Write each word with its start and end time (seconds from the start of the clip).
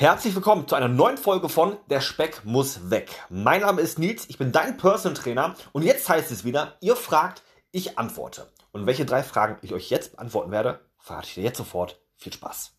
Herzlich 0.00 0.32
willkommen 0.36 0.68
zu 0.68 0.76
einer 0.76 0.86
neuen 0.86 1.18
Folge 1.18 1.48
von 1.48 1.76
Der 1.90 2.00
Speck 2.00 2.44
muss 2.44 2.88
weg. 2.88 3.10
Mein 3.30 3.62
Name 3.62 3.80
ist 3.80 3.98
Nils, 3.98 4.26
ich 4.28 4.38
bin 4.38 4.52
dein 4.52 4.76
Personal 4.76 5.20
Trainer 5.20 5.56
und 5.72 5.82
jetzt 5.82 6.08
heißt 6.08 6.30
es 6.30 6.44
wieder, 6.44 6.76
ihr 6.80 6.94
fragt, 6.94 7.42
ich 7.72 7.98
antworte. 7.98 8.48
Und 8.70 8.86
welche 8.86 9.04
drei 9.04 9.24
Fragen 9.24 9.58
ich 9.60 9.74
euch 9.74 9.90
jetzt 9.90 10.12
beantworten 10.12 10.52
werde, 10.52 10.78
verrate 10.98 11.26
ich 11.26 11.34
dir 11.34 11.42
jetzt 11.42 11.58
sofort. 11.58 12.00
Viel 12.14 12.32
Spaß. 12.32 12.76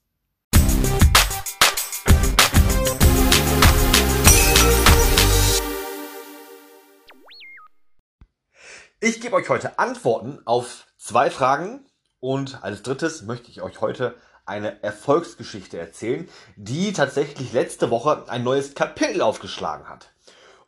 Ich 9.01 9.19
gebe 9.19 9.35
euch 9.35 9.49
heute 9.49 9.77
Antworten 9.77 10.39
auf 10.45 10.87
zwei 10.95 11.29
Fragen 11.29 11.85
und 12.21 12.63
als 12.63 12.81
drittes 12.81 13.23
möchte 13.23 13.51
ich 13.51 13.61
euch 13.61 13.81
heute 13.81 14.15
eine 14.49 14.83
Erfolgsgeschichte 14.83 15.77
erzählen, 15.77 16.27
die 16.57 16.91
tatsächlich 16.91 17.53
letzte 17.53 17.89
Woche 17.89 18.25
ein 18.27 18.43
neues 18.43 18.75
Kapitel 18.75 19.21
aufgeschlagen 19.21 19.87
hat. 19.87 20.11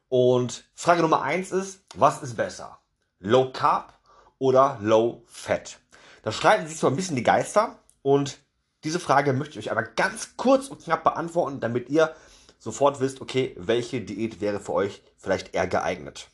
Und 0.08 0.64
Frage 0.74 1.02
Nummer 1.02 1.22
eins 1.22 1.52
ist, 1.52 1.84
was 1.96 2.22
ist 2.22 2.38
besser? 2.38 2.80
Low 3.20 3.52
Carb 3.52 3.98
oder 4.38 4.78
Low 4.82 5.24
Fat? 5.26 5.80
Da 6.24 6.32
streiten 6.32 6.68
sich 6.68 6.78
so 6.78 6.88
ein 6.88 6.96
bisschen 6.96 7.16
die 7.16 7.24
Geister 7.24 7.80
und 8.02 8.40
diese 8.84 9.00
Frage 9.00 9.34
möchte 9.34 9.60
ich 9.60 9.66
euch 9.66 9.72
aber 9.72 9.84
ganz 9.84 10.38
kurz 10.38 10.68
und 10.68 10.84
knapp 10.84 11.04
beantworten, 11.04 11.60
damit 11.60 11.90
ihr 11.90 12.16
sofort 12.60 13.00
wisst, 13.00 13.22
okay, 13.22 13.56
welche 13.58 14.02
Diät 14.02 14.42
wäre 14.42 14.60
für 14.60 14.74
euch 14.74 15.02
vielleicht 15.18 15.54
eher 15.56 15.68
geeignet. 15.68 16.30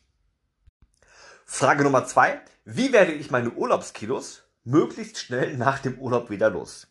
Frage 1.46 1.84
Nummer 1.84 2.06
zwei, 2.06 2.42
wie 2.66 2.92
werde 2.92 3.14
ich 3.14 3.32
meine 3.32 3.52
Urlaubskilos 3.52 4.44
möglichst 4.66 5.18
schnell 5.18 5.56
nach 5.56 5.80
dem 5.80 5.98
Urlaub 6.00 6.30
wieder 6.30 6.50
los? 6.50 6.88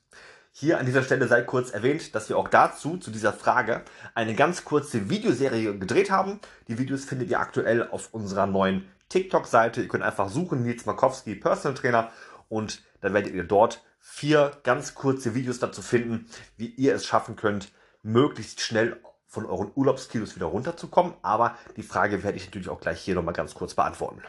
Hier 0.59 0.79
an 0.79 0.87
dieser 0.87 1.03
Stelle 1.03 1.29
sei 1.29 1.43
kurz 1.43 1.71
erwähnt, 1.71 2.15
dass 2.15 2.31
wir 2.31 2.39
auch 2.39 2.49
dazu, 2.49 2.97
zu 2.97 3.11
dieser 3.11 3.35
Frage, 3.35 3.83
eine 4.15 4.35
ganz 4.35 4.65
kurze 4.65 5.11
Videoserie 5.11 5.77
gedreht 5.79 6.11
haben. 6.11 6.41
Die 6.67 6.79
Videos 6.79 7.05
findet 7.05 7.29
ihr 7.29 7.41
aktuell 7.41 7.87
auf 7.91 8.15
unserer 8.15 8.47
neuen 8.47 8.89
TikTok-Seite. 9.11 9.83
Ihr 9.83 9.89
könnt 9.89 10.03
einfach 10.03 10.31
suchen, 10.31 10.63
Nils 10.63 10.87
Markowski, 10.87 11.35
Personal 11.35 11.77
Trainer, 11.77 12.11
und 12.49 12.83
dann 13.03 13.13
werdet 13.13 13.35
ihr 13.35 13.45
dort 13.45 13.85
vier 14.01 14.51
ganz 14.63 14.95
kurze 14.95 15.35
Videos 15.35 15.59
dazu 15.59 15.83
finden, 15.83 16.27
wie 16.57 16.69
ihr 16.69 16.95
es 16.95 17.05
schaffen 17.05 17.37
könnt, 17.37 17.71
möglichst 18.03 18.63
schnell 18.63 18.99
von 19.27 19.45
euren 19.45 19.71
Urlaubskilos 19.75 20.37
wieder 20.37 20.47
runterzukommen. 20.47 21.13
Aber 21.21 21.55
die 21.77 21.83
Frage 21.83 22.23
werde 22.23 22.39
ich 22.39 22.47
natürlich 22.47 22.71
auch 22.71 22.81
gleich 22.81 23.03
hier 23.03 23.15
nochmal 23.15 23.35
ganz 23.35 23.53
kurz 23.53 23.75
beantworten. 23.75 24.23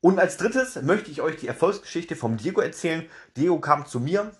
Und 0.00 0.18
als 0.18 0.38
drittes 0.38 0.82
möchte 0.82 1.12
ich 1.12 1.20
euch 1.20 1.36
die 1.36 1.46
Erfolgsgeschichte 1.46 2.16
vom 2.16 2.36
Diego 2.36 2.60
erzählen. 2.60 3.08
Diego 3.36 3.60
kam 3.60 3.86
zu 3.86 4.00
mir 4.00 4.32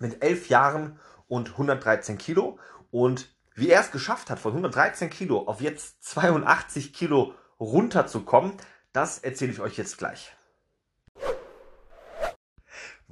mit 0.00 0.22
elf 0.22 0.48
Jahren 0.48 0.98
und 1.28 1.50
113 1.50 2.18
Kilo. 2.18 2.58
Und 2.90 3.28
wie 3.54 3.70
er 3.70 3.80
es 3.80 3.92
geschafft 3.92 4.30
hat, 4.30 4.38
von 4.38 4.52
113 4.52 5.10
Kilo 5.10 5.46
auf 5.46 5.60
jetzt 5.60 6.02
82 6.04 6.92
Kilo 6.92 7.34
runterzukommen, 7.60 8.52
das 8.92 9.18
erzähle 9.18 9.52
ich 9.52 9.60
euch 9.60 9.76
jetzt 9.76 9.98
gleich. 9.98 10.32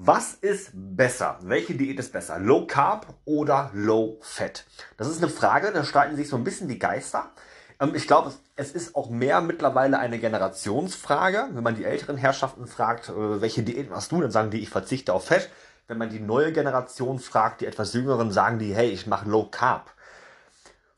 Was 0.00 0.34
ist 0.34 0.70
besser? 0.74 1.38
Welche 1.42 1.74
Diät 1.74 1.98
ist 1.98 2.12
besser? 2.12 2.38
Low 2.38 2.66
Carb 2.66 3.14
oder 3.24 3.70
Low 3.74 4.18
Fat? 4.22 4.64
Das 4.96 5.08
ist 5.08 5.20
eine 5.20 5.30
Frage, 5.30 5.72
da 5.72 5.84
streiten 5.84 6.14
sich 6.14 6.28
so 6.28 6.36
ein 6.36 6.44
bisschen 6.44 6.68
die 6.68 6.78
Geister. 6.78 7.32
Ähm, 7.80 7.94
ich 7.94 8.06
glaube, 8.06 8.32
es 8.54 8.70
ist 8.70 8.94
auch 8.94 9.10
mehr 9.10 9.40
mittlerweile 9.40 9.98
eine 9.98 10.20
Generationsfrage. 10.20 11.48
Wenn 11.52 11.64
man 11.64 11.74
die 11.74 11.84
älteren 11.84 12.16
Herrschaften 12.16 12.68
fragt, 12.68 13.08
äh, 13.08 13.40
welche 13.40 13.64
Diät 13.64 13.90
machst 13.90 14.12
du, 14.12 14.20
dann 14.20 14.30
sagen 14.30 14.50
die, 14.50 14.60
ich 14.60 14.70
verzichte 14.70 15.12
auf 15.12 15.26
Fett. 15.26 15.50
Wenn 15.88 15.96
man 15.96 16.10
die 16.10 16.20
neue 16.20 16.52
Generation 16.52 17.18
fragt, 17.18 17.62
die 17.62 17.66
etwas 17.66 17.94
jüngeren, 17.94 18.30
sagen 18.30 18.58
die, 18.58 18.74
hey, 18.74 18.90
ich 18.90 19.06
mache 19.06 19.26
Low 19.26 19.44
Carb. 19.44 19.90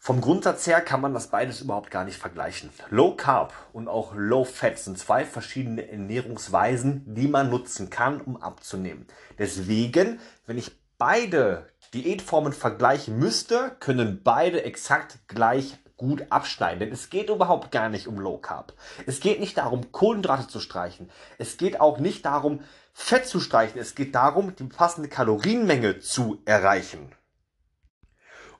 Vom 0.00 0.20
Grundsatz 0.20 0.66
her 0.66 0.80
kann 0.80 1.00
man 1.00 1.14
das 1.14 1.28
beides 1.28 1.60
überhaupt 1.60 1.92
gar 1.92 2.04
nicht 2.04 2.18
vergleichen. 2.18 2.70
Low 2.90 3.14
Carb 3.14 3.52
und 3.72 3.86
auch 3.86 4.14
Low 4.16 4.42
Fat 4.42 4.80
sind 4.80 4.98
zwei 4.98 5.24
verschiedene 5.24 5.88
Ernährungsweisen, 5.88 7.04
die 7.14 7.28
man 7.28 7.50
nutzen 7.50 7.88
kann, 7.88 8.20
um 8.20 8.42
abzunehmen. 8.42 9.06
Deswegen, 9.38 10.18
wenn 10.46 10.58
ich 10.58 10.72
beide 10.98 11.68
Diätformen 11.94 12.52
vergleichen 12.52 13.16
müsste, 13.16 13.76
können 13.78 14.22
beide 14.24 14.64
exakt 14.64 15.20
gleich 15.28 15.78
gut 16.00 16.24
abschneiden. 16.30 16.80
Denn 16.80 16.92
es 16.92 17.10
geht 17.10 17.28
überhaupt 17.28 17.70
gar 17.70 17.90
nicht 17.90 18.08
um 18.08 18.18
Low 18.18 18.38
Carb. 18.38 18.72
Es 19.06 19.20
geht 19.20 19.38
nicht 19.38 19.56
darum, 19.58 19.92
Kohlenhydrate 19.92 20.48
zu 20.48 20.58
streichen. 20.58 21.10
Es 21.38 21.58
geht 21.58 21.80
auch 21.80 21.98
nicht 21.98 22.24
darum, 22.24 22.62
Fett 22.92 23.26
zu 23.26 23.40
streichen. 23.40 23.80
Es 23.80 23.94
geht 23.94 24.14
darum, 24.14 24.54
die 24.56 24.64
passende 24.64 25.08
Kalorienmenge 25.08 26.00
zu 26.00 26.42
erreichen. 26.44 27.12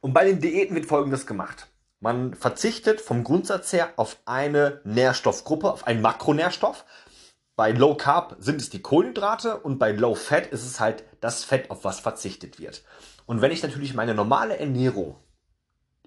Und 0.01 0.15
bei 0.15 0.25
den 0.25 0.41
Diäten 0.41 0.75
wird 0.75 0.87
Folgendes 0.87 1.27
gemacht. 1.27 1.69
Man 2.01 2.33
verzichtet 2.35 3.01
vom 3.01 3.25
Grundsatz 3.25 3.73
her 3.75 3.93
auf 3.97 4.17
eine 4.25 4.81
Nährstoffgruppe, 4.85 5.71
auf 5.71 5.87
einen 5.87 6.01
Makronährstoff. 6.01 6.87
Bei 7.57 7.73
Low 7.73 7.95
Carb 7.95 8.37
sind 8.39 8.59
es 8.59 8.71
die 8.71 8.81
Kohlenhydrate 8.81 9.59
und 9.59 9.79
bei 9.79 9.93
Low 9.93 10.15
Fat 10.15 10.47
ist 10.47 10.65
es 10.65 10.81
halt 10.81 11.05
das 11.21 11.45
Fett, 11.45 11.71
auf 11.71 11.85
was 11.85 12.01
verzichtet 12.01 12.59
wird. 12.59 12.83
Und 13.27 13.43
wenn 13.43 13.53
ich 13.53 13.62
natürlich 13.62 13.93
meine 13.93 14.15
normale 14.15 14.59
Ernährung, 14.59 15.17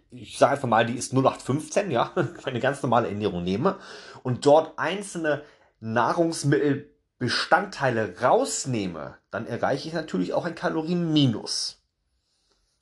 ich 0.10 0.40
sage 0.40 0.54
einfach 0.54 0.68
mal, 0.68 0.86
die 0.86 0.98
ist 0.98 1.14
0815, 1.14 1.92
ja, 1.92 2.12
meine 2.46 2.60
ganz 2.60 2.82
normale 2.82 3.08
Ernährung 3.10 3.44
nehme 3.44 3.78
und 4.24 4.48
dort 4.48 4.80
einzelne 4.80 5.44
Nahrungsmittel 5.80 6.93
Bestandteile 7.24 8.16
rausnehme, 8.22 9.16
dann 9.32 9.48
erreiche 9.48 9.88
ich 9.88 9.94
natürlich 9.94 10.34
auch 10.34 10.44
ein 10.44 10.56
Kalorienminus. 10.56 11.82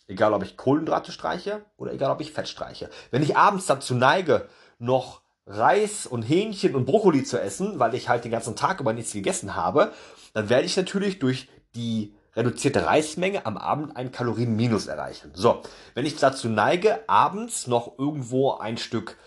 Egal, 0.07 0.33
ob 0.33 0.41
ich 0.41 0.57
Kohlenhydrate 0.57 1.11
streiche 1.11 1.63
oder 1.77 1.93
egal, 1.93 2.09
ob 2.09 2.21
ich 2.21 2.33
Fett 2.33 2.47
streiche. 2.47 2.89
Wenn 3.11 3.21
ich 3.21 3.37
abends 3.37 3.67
dazu 3.67 3.93
neige, 3.93 4.49
noch 4.79 5.21
Reis 5.45 6.07
und 6.07 6.23
Hähnchen 6.23 6.73
und 6.73 6.85
Brokkoli 6.85 7.23
zu 7.23 7.39
essen, 7.39 7.77
weil 7.77 7.93
ich 7.93 8.09
halt 8.09 8.23
den 8.23 8.31
ganzen 8.31 8.55
Tag 8.55 8.79
über 8.79 8.93
nichts 8.93 9.13
gegessen 9.13 9.55
habe, 9.55 9.93
dann 10.33 10.49
werde 10.49 10.65
ich 10.65 10.75
natürlich 10.75 11.19
durch 11.19 11.47
die 11.75 12.15
reduzierte 12.35 12.87
Reismenge 12.87 13.45
am 13.45 13.57
Abend 13.57 13.95
ein 13.95 14.11
Kalorienminus 14.11 14.87
erreichen. 14.87 15.33
So, 15.35 15.61
wenn 15.93 16.07
ich 16.07 16.15
dazu 16.15 16.49
neige, 16.49 17.07
abends 17.07 17.67
noch 17.67 17.99
irgendwo 17.99 18.53
ein 18.55 18.79
Stück 18.79 19.17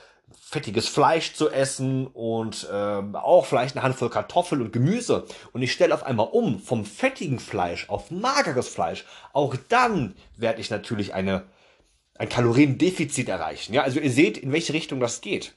fettiges 0.54 0.87
Fleisch 0.87 1.34
zu 1.34 1.50
essen 1.50 2.06
und 2.06 2.69
ähm, 2.72 3.16
auch 3.16 3.44
vielleicht 3.44 3.75
eine 3.75 3.82
Handvoll 3.82 4.09
Kartoffeln 4.09 4.62
und 4.62 4.72
Gemüse 4.72 5.26
und 5.53 5.62
ich 5.62 5.72
stelle 5.72 5.92
auf 5.92 6.04
einmal 6.04 6.28
um 6.31 6.60
vom 6.60 6.84
fettigen 6.84 7.41
Fleisch 7.41 7.88
auf 7.88 8.12
mageres 8.12 8.69
Fleisch, 8.69 9.04
auch 9.32 9.56
dann 9.69 10.15
werde 10.37 10.60
ich 10.60 10.70
natürlich 10.70 11.12
eine, 11.12 11.42
ein 12.16 12.28
Kaloriendefizit 12.28 13.28
erreichen. 13.28 13.75
Ja, 13.75 13.82
also 13.82 13.98
ihr 13.98 14.12
seht, 14.12 14.38
in 14.38 14.53
welche 14.53 14.75
Richtung 14.75 15.00
das 15.00 15.20
geht. 15.20 15.54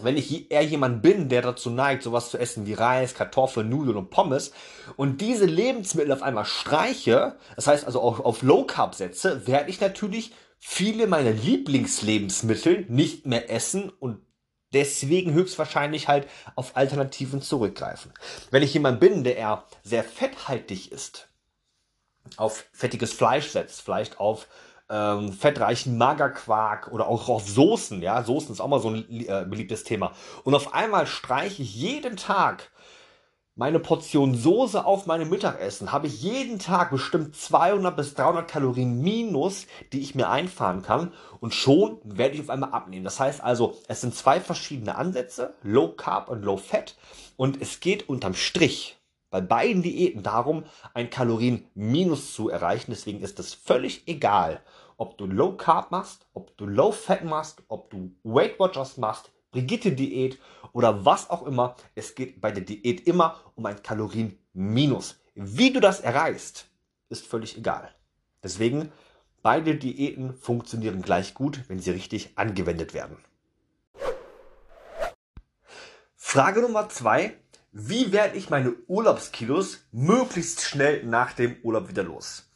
Wenn 0.00 0.16
ich 0.16 0.50
eher 0.50 0.64
jemand 0.64 1.00
bin, 1.00 1.28
der 1.28 1.42
dazu 1.42 1.70
neigt, 1.70 2.02
sowas 2.02 2.30
zu 2.30 2.38
essen 2.38 2.66
wie 2.66 2.74
Reis, 2.74 3.14
Kartoffeln, 3.14 3.68
Nudeln 3.68 3.96
und 3.96 4.10
Pommes 4.10 4.50
und 4.96 5.20
diese 5.20 5.44
Lebensmittel 5.44 6.12
auf 6.12 6.22
einmal 6.22 6.44
streiche, 6.44 7.36
das 7.54 7.68
heißt 7.68 7.84
also 7.84 8.00
auch 8.00 8.18
auf 8.18 8.42
Low 8.42 8.64
Carb 8.64 8.96
setze, 8.96 9.46
werde 9.46 9.70
ich 9.70 9.80
natürlich 9.80 10.32
viele 10.58 11.06
meiner 11.06 11.32
Lieblingslebensmittel 11.32 12.86
nicht 12.88 13.26
mehr 13.26 13.50
essen 13.50 13.90
und 13.90 14.20
deswegen 14.72 15.32
höchstwahrscheinlich 15.32 16.08
halt 16.08 16.28
auf 16.54 16.76
Alternativen 16.76 17.42
zurückgreifen. 17.42 18.12
Wenn 18.50 18.62
ich 18.62 18.74
jemand 18.74 19.00
bin, 19.00 19.24
der 19.24 19.36
eher 19.36 19.64
sehr 19.82 20.04
fetthaltig 20.04 20.92
ist, 20.92 21.28
auf 22.36 22.66
fettiges 22.72 23.12
Fleisch 23.12 23.48
setzt, 23.48 23.80
vielleicht 23.80 24.20
auf 24.20 24.48
ähm, 24.90 25.32
fettreichen 25.32 25.98
Magerquark 25.98 26.88
oder 26.88 27.08
auch 27.08 27.28
auf 27.28 27.48
Soßen, 27.48 28.02
ja, 28.02 28.22
Soßen 28.22 28.52
ist 28.52 28.60
auch 28.60 28.68
mal 28.68 28.80
so 28.80 28.90
ein 28.90 29.06
äh, 29.10 29.46
beliebtes 29.48 29.84
Thema. 29.84 30.12
Und 30.44 30.54
auf 30.54 30.74
einmal 30.74 31.06
streiche 31.06 31.62
ich 31.62 31.74
jeden 31.74 32.16
Tag 32.16 32.70
meine 33.58 33.80
Portion 33.80 34.36
Soße 34.36 34.86
auf 34.86 35.06
meinem 35.06 35.30
Mittagessen 35.30 35.90
habe 35.90 36.06
ich 36.06 36.22
jeden 36.22 36.60
Tag 36.60 36.92
bestimmt 36.92 37.34
200 37.34 37.96
bis 37.96 38.14
300 38.14 38.48
Kalorien 38.48 39.00
minus, 39.00 39.66
die 39.92 39.98
ich 39.98 40.14
mir 40.14 40.30
einfahren 40.30 40.82
kann 40.82 41.12
und 41.40 41.52
schon 41.52 41.98
werde 42.04 42.36
ich 42.36 42.42
auf 42.42 42.50
einmal 42.50 42.70
abnehmen. 42.70 43.02
Das 43.02 43.18
heißt 43.18 43.42
also, 43.42 43.76
es 43.88 44.00
sind 44.00 44.14
zwei 44.14 44.38
verschiedene 44.38 44.94
Ansätze, 44.94 45.54
Low 45.64 45.88
Carb 45.88 46.28
und 46.28 46.44
Low 46.44 46.56
Fat 46.56 46.96
und 47.36 47.60
es 47.60 47.80
geht 47.80 48.08
unterm 48.08 48.34
Strich 48.34 48.96
bei 49.28 49.40
beiden 49.40 49.82
Diäten 49.82 50.22
darum, 50.22 50.62
ein 50.94 51.10
Kalorien-Minus 51.10 52.34
zu 52.34 52.50
erreichen. 52.50 52.92
Deswegen 52.92 53.20
ist 53.22 53.40
es 53.40 53.54
völlig 53.54 54.06
egal, 54.06 54.62
ob 54.96 55.18
du 55.18 55.26
Low 55.26 55.56
Carb 55.56 55.90
machst, 55.90 56.28
ob 56.32 56.56
du 56.58 56.64
Low 56.64 56.92
Fat 56.92 57.24
machst, 57.24 57.60
ob 57.66 57.90
du 57.90 58.12
Weight 58.22 58.60
Watchers 58.60 58.98
machst, 58.98 59.32
Brigitte-Diät 59.50 60.38
oder 60.72 61.04
was 61.04 61.30
auch 61.30 61.46
immer. 61.46 61.76
Es 61.94 62.14
geht 62.14 62.40
bei 62.40 62.50
der 62.50 62.64
Diät 62.64 63.06
immer 63.06 63.40
um 63.54 63.66
ein 63.66 63.82
Kalorienminus. 63.82 65.20
Wie 65.34 65.72
du 65.72 65.80
das 65.80 66.00
erreichst, 66.00 66.66
ist 67.08 67.26
völlig 67.26 67.56
egal. 67.56 67.94
Deswegen, 68.42 68.92
beide 69.42 69.76
Diäten 69.76 70.34
funktionieren 70.34 71.02
gleich 71.02 71.34
gut, 71.34 71.64
wenn 71.68 71.78
sie 71.78 71.90
richtig 71.90 72.36
angewendet 72.36 72.94
werden. 72.94 73.16
Frage 76.16 76.60
Nummer 76.60 76.88
zwei. 76.88 77.36
Wie 77.72 78.12
werde 78.12 78.36
ich 78.36 78.50
meine 78.50 78.74
Urlaubskilos 78.86 79.86
möglichst 79.92 80.62
schnell 80.62 81.04
nach 81.04 81.32
dem 81.32 81.56
Urlaub 81.62 81.88
wieder 81.88 82.02
los? 82.02 82.50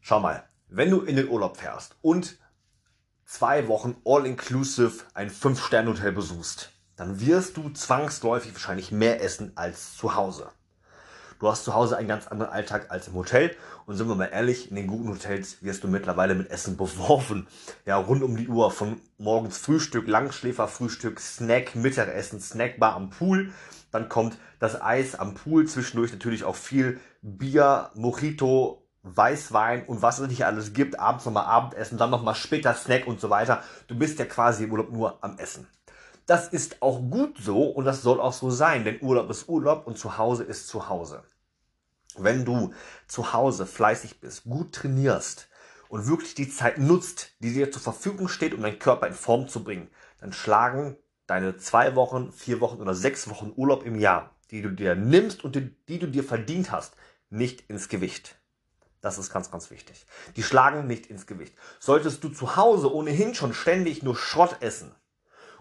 Schau 0.00 0.20
mal, 0.20 0.48
wenn 0.68 0.90
du 0.90 1.02
in 1.02 1.16
den 1.16 1.28
Urlaub 1.28 1.56
fährst 1.56 1.96
und 2.02 2.38
zwei 3.24 3.68
Wochen 3.68 3.96
all-inclusive 4.04 5.04
ein 5.14 5.30
5-Sterne-Hotel 5.30 6.12
besuchst, 6.12 6.72
dann 6.96 7.20
wirst 7.20 7.56
du 7.56 7.70
zwangsläufig 7.70 8.52
wahrscheinlich 8.54 8.90
mehr 8.90 9.22
essen 9.22 9.52
als 9.54 9.96
zu 9.96 10.14
Hause. 10.14 10.48
Du 11.38 11.48
hast 11.48 11.64
zu 11.64 11.74
Hause 11.74 11.98
einen 11.98 12.08
ganz 12.08 12.26
anderen 12.26 12.50
Alltag 12.50 12.86
als 12.90 13.08
im 13.08 13.14
Hotel. 13.14 13.54
Und 13.84 13.96
sind 13.96 14.08
wir 14.08 14.14
mal 14.14 14.30
ehrlich, 14.32 14.70
in 14.70 14.76
den 14.76 14.86
guten 14.86 15.08
Hotels 15.10 15.62
wirst 15.62 15.84
du 15.84 15.88
mittlerweile 15.88 16.34
mit 16.34 16.50
Essen 16.50 16.76
beworfen. 16.76 17.46
Ja, 17.84 17.98
rund 17.98 18.22
um 18.22 18.36
die 18.36 18.48
Uhr. 18.48 18.70
Von 18.70 19.00
morgens 19.18 19.58
Frühstück, 19.58 20.08
Langschläferfrühstück, 20.08 21.20
Snack, 21.20 21.76
Mittagessen, 21.76 22.40
Snackbar 22.40 22.94
am 22.94 23.10
Pool. 23.10 23.52
Dann 23.92 24.08
kommt 24.08 24.38
das 24.58 24.80
Eis 24.80 25.14
am 25.14 25.34
Pool. 25.34 25.66
Zwischendurch 25.66 26.10
natürlich 26.10 26.44
auch 26.44 26.56
viel 26.56 26.98
Bier, 27.20 27.90
Mojito, 27.94 28.82
Weißwein 29.02 29.84
und 29.84 30.02
was 30.02 30.18
es 30.18 30.28
nicht 30.28 30.46
alles 30.46 30.72
gibt. 30.72 30.98
Abends 30.98 31.26
nochmal 31.26 31.44
Abendessen, 31.44 31.98
dann 31.98 32.10
nochmal 32.10 32.34
später 32.34 32.74
Snack 32.74 33.06
und 33.06 33.20
so 33.20 33.30
weiter. 33.30 33.62
Du 33.86 33.96
bist 33.96 34.18
ja 34.18 34.24
quasi 34.24 34.64
im 34.64 34.72
Urlaub 34.72 34.90
nur 34.90 35.22
am 35.22 35.38
Essen. 35.38 35.68
Das 36.26 36.48
ist 36.48 36.82
auch 36.82 36.98
gut 36.98 37.38
so 37.38 37.68
und 37.68 37.84
das 37.84 38.02
soll 38.02 38.20
auch 38.20 38.32
so 38.32 38.50
sein, 38.50 38.84
denn 38.84 39.00
Urlaub 39.00 39.30
ist 39.30 39.48
Urlaub 39.48 39.86
und 39.86 39.96
zu 39.96 40.18
Hause 40.18 40.42
ist 40.42 40.66
zu 40.66 40.88
Hause. 40.88 41.22
Wenn 42.18 42.44
du 42.44 42.72
zu 43.06 43.32
Hause 43.32 43.64
fleißig 43.64 44.20
bist, 44.20 44.44
gut 44.44 44.74
trainierst 44.74 45.48
und 45.88 46.08
wirklich 46.08 46.34
die 46.34 46.50
Zeit 46.50 46.78
nutzt, 46.78 47.30
die 47.38 47.52
dir 47.52 47.70
zur 47.70 47.82
Verfügung 47.82 48.26
steht, 48.26 48.54
um 48.54 48.62
deinen 48.62 48.80
Körper 48.80 49.06
in 49.06 49.14
Form 49.14 49.46
zu 49.46 49.62
bringen, 49.62 49.88
dann 50.20 50.32
schlagen 50.32 50.96
deine 51.28 51.58
zwei 51.58 51.94
Wochen, 51.94 52.32
vier 52.32 52.60
Wochen 52.60 52.80
oder 52.80 52.94
sechs 52.94 53.30
Wochen 53.30 53.52
Urlaub 53.54 53.84
im 53.84 53.96
Jahr, 53.96 54.34
die 54.50 54.62
du 54.62 54.70
dir 54.70 54.96
nimmst 54.96 55.44
und 55.44 55.54
die, 55.54 55.76
die 55.86 56.00
du 56.00 56.08
dir 56.08 56.24
verdient 56.24 56.72
hast, 56.72 56.94
nicht 57.30 57.68
ins 57.70 57.88
Gewicht. 57.88 58.36
Das 59.00 59.18
ist 59.18 59.32
ganz, 59.32 59.52
ganz 59.52 59.70
wichtig. 59.70 60.06
Die 60.34 60.42
schlagen 60.42 60.88
nicht 60.88 61.06
ins 61.06 61.26
Gewicht. 61.26 61.54
Solltest 61.78 62.24
du 62.24 62.30
zu 62.30 62.56
Hause 62.56 62.92
ohnehin 62.92 63.34
schon 63.34 63.54
ständig 63.54 64.02
nur 64.02 64.16
Schrott 64.16 64.56
essen, 64.60 64.92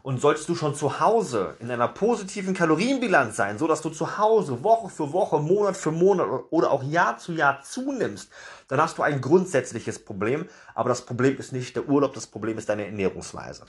und 0.06 0.22
solltest 0.22 0.48
du 0.50 0.54
schon 0.54 0.75
zu 0.75 1.00
Hause 1.00 1.56
in 1.60 1.72
einer 1.72 1.88
positiven 1.88 2.54
Kalorienbilanz 2.54 3.38
sein, 3.38 3.57
so 3.57 3.66
dass 3.66 3.81
du 3.81 3.90
zu 3.90 4.19
Hause 4.19 4.63
Woche 4.63 4.88
für 4.88 5.12
Woche, 5.12 5.40
Monat 5.40 5.75
für 5.75 5.90
Monat 5.90 6.28
oder 6.52 6.69
auch 6.69 6.84
Jahr 6.84 7.18
zu 7.18 7.34
Jahr 7.34 7.63
zunimmst, 7.63 8.30
dann 8.68 8.80
hast 8.80 9.00
du 9.00 9.02
ein 9.02 9.19
grundsätzliches 9.19 9.98
Problem. 9.98 10.48
Aber 10.75 10.90
das 10.90 11.07
Problem 11.07 11.40
ist 11.40 11.54
nicht 11.54 11.75
der 11.75 11.90
Urlaub, 11.90 12.13
das 12.13 12.28
Problem 12.28 12.60
ist 12.60 12.69
deine 12.69 12.86
Ernährungsweise. 12.86 13.66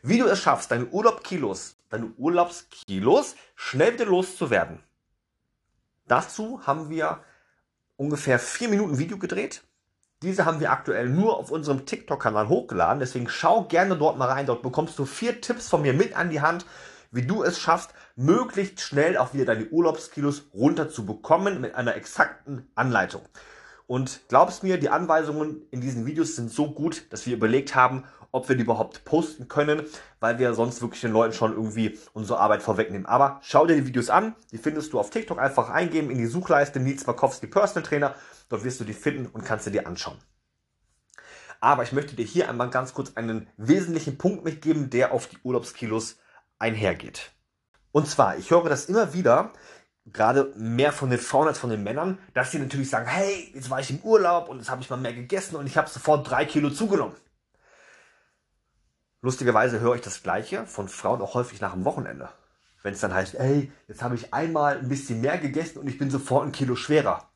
Wie 0.00 0.16
du 0.16 0.24
es 0.28 0.40
schaffst, 0.40 0.70
deine 0.70 0.86
Urlaubkilos, 0.86 1.76
deine 1.90 2.06
Urlaubskilos 2.16 3.36
schnell 3.54 3.92
wieder 3.92 4.06
loszuwerden. 4.06 4.82
Dazu 6.08 6.66
haben 6.66 6.88
wir 6.88 7.22
ungefähr 7.96 8.38
vier 8.38 8.70
Minuten 8.70 8.96
Video 8.96 9.18
gedreht. 9.18 9.62
Diese 10.22 10.46
haben 10.46 10.60
wir 10.60 10.72
aktuell 10.72 11.10
nur 11.10 11.36
auf 11.36 11.50
unserem 11.50 11.84
TikTok-Kanal 11.84 12.48
hochgeladen. 12.48 13.00
Deswegen 13.00 13.28
schau 13.28 13.64
gerne 13.64 13.96
dort 13.96 14.16
mal 14.16 14.28
rein. 14.28 14.46
Dort 14.46 14.62
bekommst 14.62 14.98
du 14.98 15.04
vier 15.04 15.42
Tipps 15.42 15.68
von 15.68 15.82
mir 15.82 15.92
mit 15.92 16.16
an 16.16 16.30
die 16.30 16.40
Hand, 16.40 16.64
wie 17.10 17.26
du 17.26 17.42
es 17.42 17.58
schaffst, 17.58 17.90
möglichst 18.16 18.80
schnell 18.80 19.18
auch 19.18 19.34
wieder 19.34 19.44
deine 19.44 19.66
Urlaubskilos 19.66 20.44
runterzubekommen 20.54 21.60
mit 21.60 21.74
einer 21.74 21.96
exakten 21.96 22.66
Anleitung. 22.74 23.22
Und 23.86 24.22
glaubst 24.28 24.62
mir, 24.62 24.78
die 24.78 24.88
Anweisungen 24.88 25.62
in 25.70 25.82
diesen 25.82 26.06
Videos 26.06 26.34
sind 26.34 26.50
so 26.50 26.72
gut, 26.72 27.04
dass 27.10 27.26
wir 27.26 27.36
überlegt 27.36 27.74
haben, 27.74 28.04
ob 28.36 28.48
wir 28.48 28.56
die 28.56 28.62
überhaupt 28.62 29.04
posten 29.04 29.48
können, 29.48 29.82
weil 30.20 30.38
wir 30.38 30.54
sonst 30.54 30.80
wirklich 30.80 31.00
den 31.00 31.12
Leuten 31.12 31.32
schon 31.34 31.52
irgendwie 31.52 31.98
unsere 32.12 32.38
Arbeit 32.38 32.62
vorwegnehmen. 32.62 33.06
Aber 33.06 33.40
schau 33.42 33.66
dir 33.66 33.74
die 33.74 33.86
Videos 33.86 34.10
an, 34.10 34.36
die 34.52 34.58
findest 34.58 34.92
du 34.92 35.00
auf 35.00 35.10
TikTok, 35.10 35.38
einfach 35.40 35.70
eingeben 35.70 36.10
in 36.10 36.18
die 36.18 36.26
Suchleiste 36.26 36.78
Nils 36.78 37.06
Markowski 37.06 37.48
Personal 37.48 37.82
Trainer 37.82 38.14
Dort 38.48 38.64
wirst 38.64 38.80
du 38.80 38.84
die 38.84 38.92
finden 38.92 39.26
und 39.26 39.44
kannst 39.44 39.64
sie 39.64 39.72
dir 39.72 39.86
anschauen. 39.86 40.18
Aber 41.60 41.82
ich 41.82 41.92
möchte 41.92 42.14
dir 42.14 42.24
hier 42.24 42.48
einmal 42.48 42.70
ganz 42.70 42.94
kurz 42.94 43.16
einen 43.16 43.48
wesentlichen 43.56 44.18
Punkt 44.18 44.44
mitgeben, 44.44 44.90
der 44.90 45.12
auf 45.12 45.26
die 45.26 45.38
Urlaubskilos 45.42 46.18
einhergeht. 46.58 47.32
Und 47.92 48.08
zwar, 48.08 48.36
ich 48.36 48.50
höre 48.50 48.68
das 48.68 48.86
immer 48.86 49.14
wieder, 49.14 49.52
gerade 50.04 50.52
mehr 50.56 50.92
von 50.92 51.10
den 51.10 51.18
Frauen 51.18 51.48
als 51.48 51.58
von 51.58 51.70
den 51.70 51.82
Männern, 51.82 52.18
dass 52.34 52.52
sie 52.52 52.58
natürlich 52.58 52.90
sagen, 52.90 53.06
hey, 53.06 53.50
jetzt 53.54 53.70
war 53.70 53.80
ich 53.80 53.90
im 53.90 54.00
Urlaub 54.00 54.48
und 54.48 54.58
jetzt 54.58 54.70
habe 54.70 54.82
ich 54.82 54.90
mal 54.90 54.96
mehr 54.96 55.14
gegessen 55.14 55.56
und 55.56 55.66
ich 55.66 55.76
habe 55.76 55.88
sofort 55.88 56.30
drei 56.30 56.44
Kilo 56.44 56.70
zugenommen. 56.70 57.16
Lustigerweise 59.26 59.80
höre 59.80 59.96
ich 59.96 60.02
das 60.02 60.22
Gleiche 60.22 60.66
von 60.66 60.86
Frauen 60.86 61.20
auch 61.20 61.34
häufig 61.34 61.60
nach 61.60 61.72
dem 61.72 61.84
Wochenende. 61.84 62.28
Wenn 62.84 62.94
es 62.94 63.00
dann 63.00 63.12
heißt, 63.12 63.34
hey, 63.34 63.72
jetzt 63.88 64.00
habe 64.00 64.14
ich 64.14 64.32
einmal 64.32 64.78
ein 64.78 64.88
bisschen 64.88 65.20
mehr 65.20 65.36
gegessen 65.36 65.80
und 65.80 65.88
ich 65.88 65.98
bin 65.98 66.12
sofort 66.12 66.46
ein 66.46 66.52
Kilo 66.52 66.76
schwerer. 66.76 67.28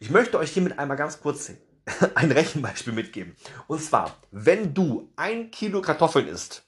Ich 0.00 0.10
möchte 0.10 0.38
euch 0.38 0.50
hiermit 0.50 0.78
einmal 0.78 0.98
ganz 0.98 1.22
kurz 1.22 1.50
ein 2.14 2.30
Rechenbeispiel 2.30 2.92
mitgeben. 2.92 3.36
Und 3.68 3.80
zwar, 3.80 4.18
wenn 4.30 4.74
du 4.74 5.10
ein 5.16 5.50
Kilo 5.50 5.80
Kartoffeln 5.80 6.28
isst, 6.28 6.62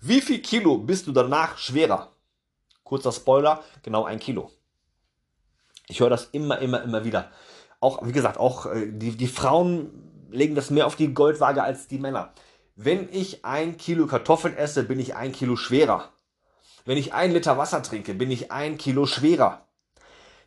wie 0.00 0.20
viel 0.20 0.42
Kilo 0.42 0.78
bist 0.78 1.06
du 1.06 1.12
danach 1.12 1.56
schwerer? 1.56 2.10
Kurzer 2.82 3.12
Spoiler, 3.12 3.62
genau 3.84 4.04
ein 4.04 4.18
Kilo. 4.18 4.50
Ich 5.86 6.00
höre 6.00 6.10
das 6.10 6.24
immer, 6.32 6.58
immer, 6.58 6.82
immer 6.82 7.04
wieder. 7.04 7.30
Auch, 7.78 8.04
wie 8.04 8.10
gesagt, 8.10 8.36
auch 8.36 8.66
äh, 8.66 8.90
die, 8.90 9.16
die 9.16 9.28
Frauen 9.28 10.26
legen 10.32 10.56
das 10.56 10.70
mehr 10.70 10.88
auf 10.88 10.96
die 10.96 11.14
Goldwaage 11.14 11.62
als 11.62 11.86
die 11.86 12.00
Männer. 12.00 12.32
Wenn 12.80 13.08
ich 13.10 13.44
ein 13.44 13.76
Kilo 13.76 14.06
Kartoffeln 14.06 14.56
esse, 14.56 14.84
bin 14.84 15.00
ich 15.00 15.16
ein 15.16 15.32
Kilo 15.32 15.56
schwerer. 15.56 16.10
Wenn 16.84 16.96
ich 16.96 17.12
ein 17.12 17.32
Liter 17.32 17.58
Wasser 17.58 17.82
trinke, 17.82 18.14
bin 18.14 18.30
ich 18.30 18.52
ein 18.52 18.78
Kilo 18.78 19.04
schwerer. 19.04 19.66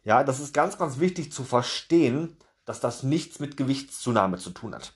Ja, 0.05 0.23
das 0.23 0.39
ist 0.39 0.53
ganz, 0.53 0.77
ganz 0.77 1.01
wichtig 1.01 1.33
zu 1.33 1.43
verstehen, 1.43 2.37
dass 2.63 2.79
das 2.79 3.03
nichts 3.03 3.41
mit 3.41 3.57
Gewichtszunahme 3.57 4.37
zu 4.37 4.51
tun 4.51 4.73
hat. 4.73 4.93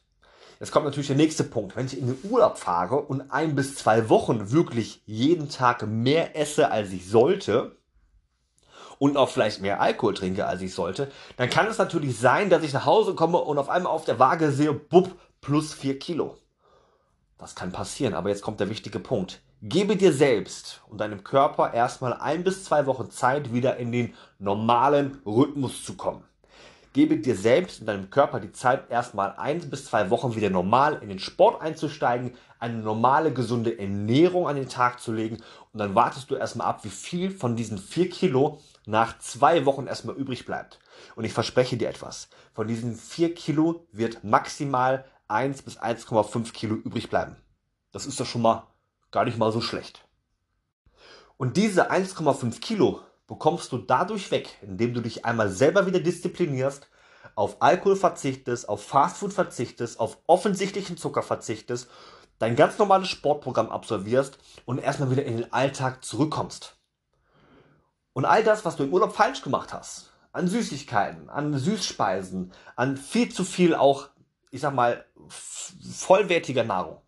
Jetzt 0.61 0.71
kommt 0.71 0.85
natürlich 0.85 1.07
der 1.07 1.17
nächste 1.17 1.43
Punkt. 1.43 1.75
Wenn 1.75 1.87
ich 1.87 1.99
in 1.99 2.07
den 2.07 2.31
Urlaub 2.31 2.57
fahre 2.57 3.01
und 3.01 3.29
ein 3.31 3.53
bis 3.53 3.75
zwei 3.75 4.07
Wochen 4.07 4.51
wirklich 4.51 5.01
jeden 5.05 5.49
Tag 5.49 5.85
mehr 5.85 6.37
esse, 6.37 6.71
als 6.71 6.91
ich 6.91 7.09
sollte, 7.09 7.75
und 8.97 9.17
auch 9.17 9.27
vielleicht 9.27 9.59
mehr 9.59 9.81
Alkohol 9.81 10.13
trinke, 10.13 10.45
als 10.45 10.61
ich 10.61 10.73
sollte, 10.73 11.11
dann 11.35 11.49
kann 11.49 11.67
es 11.67 11.77
natürlich 11.77 12.17
sein, 12.17 12.49
dass 12.49 12.63
ich 12.63 12.71
nach 12.71 12.85
Hause 12.85 13.13
komme 13.13 13.39
und 13.39 13.57
auf 13.57 13.67
einmal 13.67 13.91
auf 13.91 14.05
der 14.05 14.19
Waage 14.19 14.53
sehe, 14.53 14.71
bub, 14.71 15.11
plus 15.41 15.73
vier 15.73 15.99
Kilo. 15.99 16.37
Das 17.37 17.55
kann 17.55 17.71
passieren, 17.71 18.13
aber 18.13 18.29
jetzt 18.29 18.41
kommt 18.41 18.59
der 18.59 18.69
wichtige 18.69 18.99
Punkt. 18.99 19.41
Gebe 19.61 19.97
dir 19.97 20.13
selbst 20.13 20.81
und 20.87 20.99
deinem 20.99 21.23
Körper 21.23 21.73
erstmal 21.73 22.13
ein 22.13 22.43
bis 22.43 22.63
zwei 22.63 22.85
Wochen 22.85 23.09
Zeit, 23.09 23.53
wieder 23.53 23.77
in 23.77 23.91
den 23.91 24.13
normalen 24.39 25.21
Rhythmus 25.25 25.83
zu 25.83 25.95
kommen. 25.95 26.23
Gebe 26.93 27.17
dir 27.17 27.35
selbst 27.35 27.81
und 27.81 27.87
deinem 27.87 28.09
Körper 28.09 28.39
die 28.39 28.53
Zeit, 28.53 28.89
erstmal 28.89 29.35
ein 29.35 29.69
bis 29.69 29.85
zwei 29.85 30.09
Wochen 30.09 30.35
wieder 30.35 30.49
normal 30.49 30.99
in 31.01 31.09
den 31.09 31.19
Sport 31.19 31.61
einzusteigen, 31.61 32.35
eine 32.57 32.77
normale, 32.77 33.33
gesunde 33.33 33.77
Ernährung 33.77 34.47
an 34.47 34.55
den 34.55 34.69
Tag 34.69 35.01
zu 35.01 35.11
legen 35.11 35.37
und 35.73 35.79
dann 35.79 35.93
wartest 35.93 36.31
du 36.31 36.35
erstmal 36.35 36.67
ab, 36.67 36.85
wie 36.85 36.89
viel 36.89 37.31
von 37.31 37.57
diesen 37.57 37.79
vier 37.79 38.09
Kilo 38.09 38.61
nach 38.85 39.19
zwei 39.19 39.65
Wochen 39.65 39.87
erstmal 39.87 40.15
übrig 40.15 40.45
bleibt. 40.45 40.79
Und 41.17 41.25
ich 41.25 41.33
verspreche 41.33 41.75
dir 41.75 41.89
etwas. 41.89 42.29
Von 42.53 42.67
diesen 42.67 42.95
vier 42.95 43.33
Kilo 43.33 43.85
wird 43.91 44.23
maximal 44.23 45.03
1 45.27 45.61
bis 45.61 45.79
1,5 45.79 46.51
Kilo 46.53 46.75
übrig 46.75 47.09
bleiben. 47.09 47.35
Das 47.91 48.05
ist 48.05 48.19
doch 48.19 48.25
schon 48.25 48.41
mal 48.41 48.67
gar 49.11 49.25
nicht 49.25 49.37
mal 49.37 49.51
so 49.51 49.61
schlecht. 49.61 50.05
Und 51.37 51.57
diese 51.57 51.91
1,5 51.91 52.59
Kilo 52.59 53.01
bekommst 53.27 53.71
du 53.71 53.77
dadurch 53.77 54.31
weg, 54.31 54.57
indem 54.61 54.93
du 54.93 55.01
dich 55.01 55.25
einmal 55.25 55.49
selber 55.49 55.85
wieder 55.85 55.99
disziplinierst, 55.99 56.87
auf 57.35 57.61
Alkohol 57.61 57.95
verzichtest, 57.95 58.69
auf 58.69 58.85
Fastfood 58.85 59.33
verzichtest, 59.33 59.99
auf 59.99 60.17
offensichtlichen 60.27 60.97
Zucker 60.97 61.23
verzichtest, 61.23 61.89
dein 62.39 62.55
ganz 62.55 62.77
normales 62.77 63.09
Sportprogramm 63.09 63.69
absolvierst 63.69 64.37
und 64.65 64.79
erstmal 64.79 65.11
wieder 65.11 65.25
in 65.25 65.37
den 65.37 65.53
Alltag 65.53 66.03
zurückkommst. 66.03 66.77
Und 68.13 68.25
all 68.25 68.43
das, 68.43 68.63
was 68.63 68.77
du 68.77 68.83
im 68.83 68.93
Urlaub 68.93 69.13
falsch 69.13 69.41
gemacht 69.41 69.73
hast, 69.73 70.13
an 70.31 70.47
Süßigkeiten, 70.47 71.29
an 71.29 71.57
Süßspeisen, 71.57 72.51
an 72.75 72.97
viel 72.97 73.31
zu 73.31 73.43
viel 73.43 73.75
auch, 73.75 74.09
ich 74.55 74.61
sag 74.61 74.73
mal, 74.73 75.03
vollwertiger 75.27 76.63
Nahrung, 76.63 77.01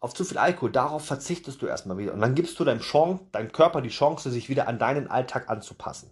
auf 0.00 0.14
zu 0.14 0.24
viel 0.24 0.38
Alkohol, 0.38 0.72
darauf 0.72 1.04
verzichtest 1.04 1.60
du 1.60 1.66
erstmal 1.66 1.98
wieder. 1.98 2.14
Und 2.14 2.20
dann 2.20 2.34
gibst 2.34 2.58
du 2.58 2.64
deinem, 2.64 2.80
Chance, 2.80 3.24
deinem 3.30 3.52
Körper 3.52 3.82
die 3.82 3.90
Chance, 3.90 4.30
sich 4.30 4.48
wieder 4.48 4.68
an 4.68 4.78
deinen 4.78 5.06
Alltag 5.08 5.50
anzupassen. 5.50 6.10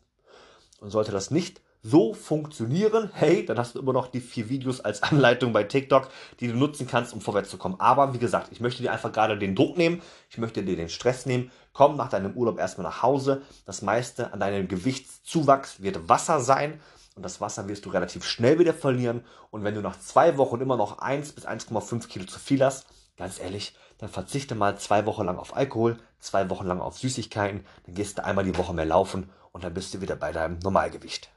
Und 0.80 0.90
sollte 0.90 1.12
das 1.12 1.30
nicht 1.30 1.62
so 1.82 2.12
funktionieren, 2.12 3.10
hey, 3.14 3.46
dann 3.46 3.58
hast 3.58 3.74
du 3.74 3.78
immer 3.78 3.94
noch 3.94 4.08
die 4.08 4.20
vier 4.20 4.50
Videos 4.50 4.80
als 4.80 5.02
Anleitung 5.02 5.54
bei 5.54 5.64
TikTok, 5.64 6.08
die 6.40 6.48
du 6.48 6.54
nutzen 6.54 6.86
kannst, 6.86 7.14
um 7.14 7.22
vorwärts 7.22 7.48
zu 7.48 7.56
kommen. 7.56 7.76
Aber 7.78 8.12
wie 8.12 8.18
gesagt, 8.18 8.48
ich 8.50 8.60
möchte 8.60 8.82
dir 8.82 8.92
einfach 8.92 9.12
gerade 9.12 9.38
den 9.38 9.54
Druck 9.54 9.78
nehmen, 9.78 10.02
ich 10.28 10.36
möchte 10.36 10.62
dir 10.62 10.76
den 10.76 10.90
Stress 10.90 11.24
nehmen. 11.24 11.50
Komm 11.72 11.96
nach 11.96 12.10
deinem 12.10 12.36
Urlaub 12.36 12.58
erstmal 12.58 12.86
nach 12.86 13.02
Hause. 13.02 13.42
Das 13.64 13.80
meiste 13.80 14.34
an 14.34 14.40
deinem 14.40 14.68
Gewichtszuwachs 14.68 15.80
wird 15.80 16.08
Wasser 16.08 16.40
sein. 16.40 16.80
Und 17.16 17.22
das 17.22 17.40
Wasser 17.40 17.66
wirst 17.66 17.86
du 17.86 17.90
relativ 17.90 18.24
schnell 18.24 18.58
wieder 18.58 18.74
verlieren. 18.74 19.24
Und 19.50 19.64
wenn 19.64 19.74
du 19.74 19.80
nach 19.80 19.98
zwei 19.98 20.36
Wochen 20.36 20.60
immer 20.60 20.76
noch 20.76 20.98
1 20.98 21.32
bis 21.32 21.46
1,5 21.46 22.06
Kilo 22.08 22.26
zu 22.26 22.38
viel 22.38 22.62
hast, 22.62 22.86
ganz 23.16 23.40
ehrlich, 23.40 23.74
dann 23.98 24.10
verzichte 24.10 24.54
mal 24.54 24.78
zwei 24.78 25.06
Wochen 25.06 25.24
lang 25.24 25.38
auf 25.38 25.56
Alkohol, 25.56 25.98
zwei 26.20 26.50
Wochen 26.50 26.66
lang 26.66 26.80
auf 26.80 26.98
Süßigkeiten, 26.98 27.64
dann 27.86 27.94
gehst 27.94 28.18
du 28.18 28.24
einmal 28.24 28.44
die 28.44 28.56
Woche 28.56 28.74
mehr 28.74 28.84
laufen 28.84 29.30
und 29.52 29.64
dann 29.64 29.72
bist 29.72 29.94
du 29.94 30.02
wieder 30.02 30.14
bei 30.14 30.30
deinem 30.30 30.58
Normalgewicht. 30.58 31.30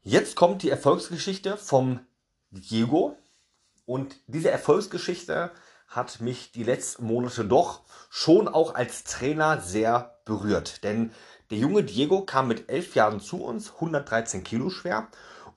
Jetzt 0.00 0.34
kommt 0.34 0.62
die 0.62 0.70
Erfolgsgeschichte 0.70 1.58
vom 1.58 2.00
Diego. 2.50 3.16
Und 3.84 4.16
diese 4.26 4.50
Erfolgsgeschichte 4.50 5.52
hat 5.86 6.20
mich 6.20 6.52
die 6.52 6.64
letzten 6.64 7.04
Monate 7.04 7.44
doch 7.44 7.82
schon 8.08 8.48
auch 8.48 8.74
als 8.74 9.04
Trainer 9.04 9.60
sehr 9.60 10.18
berührt. 10.24 10.82
Denn 10.84 11.12
der 11.52 11.58
junge 11.58 11.84
Diego 11.84 12.22
kam 12.22 12.48
mit 12.48 12.70
elf 12.70 12.94
Jahren 12.94 13.20
zu 13.20 13.44
uns, 13.44 13.74
113 13.74 14.42
Kilo 14.42 14.70
schwer. 14.70 15.08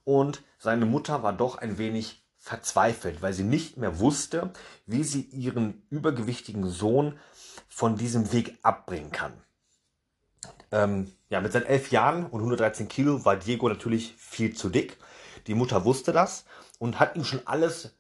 Und 0.04 0.44
seine 0.60 0.86
Mutter 0.86 1.24
war 1.24 1.32
doch 1.32 1.58
ein 1.58 1.78
wenig 1.78 2.22
verzweifelt, 2.38 3.22
weil 3.22 3.32
sie 3.32 3.46
nicht 3.46 3.78
mehr 3.78 3.98
wusste, 3.98 4.52
wie 4.86 5.06
sie 5.06 5.22
ihren 5.22 5.88
übergewichtigen 5.90 6.68
Sohn 6.68 7.18
von 7.70 7.96
diesem 7.96 8.34
Weg 8.34 8.60
abbringen 8.62 9.12
kann. 9.12 9.42
Ähm, 10.74 11.14
ja, 11.30 11.40
mit 11.40 11.54
seinen 11.54 11.66
elf 11.66 11.90
Jahren 11.92 12.26
und 12.26 12.42
113 12.42 12.90
Kilo 12.90 13.24
war 13.24 13.38
Diego 13.38 13.70
natürlich 13.70 14.16
viel 14.18 14.54
zu 14.54 14.68
dick. 14.68 14.98
Die 15.48 15.56
Mutter 15.56 15.86
wusste 15.86 16.12
das 16.12 16.44
und 16.78 17.00
hat 17.00 17.16
ihm 17.16 17.24
schon 17.24 17.48
alles 17.48 17.96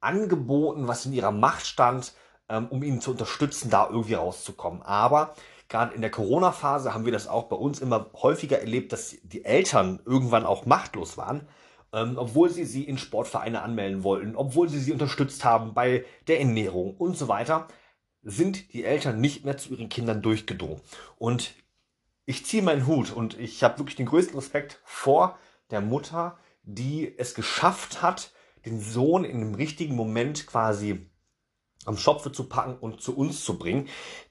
angeboten, 0.00 0.86
was 0.86 1.04
in 1.04 1.12
ihrer 1.12 1.32
Macht 1.32 1.66
stand, 1.66 2.12
ähm, 2.48 2.68
um 2.68 2.84
ihn 2.84 3.00
zu 3.00 3.10
unterstützen, 3.10 3.70
da 3.70 3.88
irgendwie 3.88 4.14
rauszukommen. 4.14 4.82
Aber 4.82 5.34
gerade 5.74 5.94
in 5.94 6.00
der 6.00 6.10
Corona-Phase 6.10 6.94
haben 6.94 7.04
wir 7.04 7.12
das 7.12 7.26
auch 7.26 7.44
bei 7.44 7.56
uns 7.56 7.80
immer 7.80 8.10
häufiger 8.14 8.60
erlebt, 8.60 8.92
dass 8.92 9.16
die 9.24 9.44
Eltern 9.44 10.00
irgendwann 10.06 10.46
auch 10.46 10.66
machtlos 10.66 11.18
waren 11.18 11.48
ähm, 11.94 12.18
obwohl 12.18 12.50
sie 12.50 12.64
sie 12.64 12.82
in 12.82 12.98
Sportvereine 12.98 13.62
anmelden 13.62 14.02
wollten, 14.02 14.34
obwohl 14.34 14.68
sie 14.68 14.80
sie 14.80 14.92
unterstützt 14.92 15.44
haben 15.44 15.74
bei 15.74 16.04
der 16.26 16.40
Ernährung 16.40 16.96
und 16.96 17.16
so 17.16 17.28
weiter, 17.28 17.68
sind 18.22 18.72
die 18.72 18.84
Eltern 18.84 19.20
nicht 19.20 19.44
mehr 19.44 19.56
zu 19.56 19.70
ihren 19.70 19.88
Kindern 19.88 20.20
durchgedrungen. 20.20 20.80
Und 21.16 21.54
ich 22.26 22.44
ziehe 22.44 22.62
meinen 22.62 22.86
Hut 22.86 23.12
und 23.12 23.38
ich 23.38 23.62
habe 23.62 23.78
wirklich 23.78 23.96
den 23.96 24.06
größten 24.06 24.34
Respekt 24.34 24.80
vor 24.84 25.38
der 25.70 25.80
Mutter, 25.80 26.36
die 26.62 27.16
es 27.16 27.34
geschafft 27.34 28.02
hat, 28.02 28.32
den 28.64 28.80
Sohn 28.80 29.24
in 29.24 29.38
dem 29.38 29.54
richtigen 29.54 29.94
Moment 29.94 30.46
quasi 30.46 31.06
am 31.84 31.96
Schopfe 31.96 32.32
zu 32.32 32.44
packen 32.44 32.76
und 32.78 33.00
zu 33.00 33.16
uns 33.16 33.44
zu 33.44 33.58
bringen. 33.58 33.88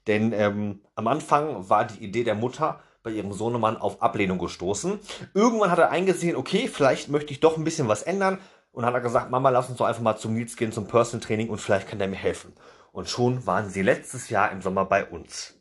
Denn 0.07 0.33
ähm, 0.33 0.81
am 0.95 1.07
Anfang 1.07 1.69
war 1.69 1.85
die 1.85 2.03
Idee 2.03 2.23
der 2.23 2.35
Mutter, 2.35 2.79
bei 3.03 3.11
ihrem 3.11 3.33
Sohnemann 3.33 3.77
auf 3.77 4.01
Ablehnung 4.01 4.39
gestoßen. 4.39 4.99
Irgendwann 5.33 5.69
hat 5.69 5.79
er 5.79 5.91
eingesehen, 5.91 6.37
okay, 6.37 6.69
vielleicht 6.69 7.09
möchte 7.09 7.33
ich 7.33 7.41
doch 7.41 7.57
ein 7.57 7.65
bisschen 7.65 7.89
was 7.89 8.01
ändern. 8.01 8.39
Und 8.71 8.85
hat 8.85 8.93
er 8.93 9.01
gesagt, 9.01 9.29
Mama, 9.29 9.49
lass 9.49 9.69
uns 9.69 9.77
doch 9.77 9.85
einfach 9.85 10.01
mal 10.01 10.17
zum 10.17 10.33
Nils 10.33 10.55
gehen, 10.55 10.71
zum 10.71 10.87
Personal 10.87 11.23
Training 11.23 11.49
und 11.49 11.59
vielleicht 11.59 11.87
kann 11.87 11.99
der 11.99 12.07
mir 12.07 12.15
helfen. 12.15 12.53
Und 12.91 13.07
schon 13.07 13.45
waren 13.45 13.69
sie 13.69 13.83
letztes 13.83 14.29
Jahr 14.29 14.51
im 14.51 14.63
Sommer 14.63 14.85
bei 14.85 15.05
uns. 15.05 15.53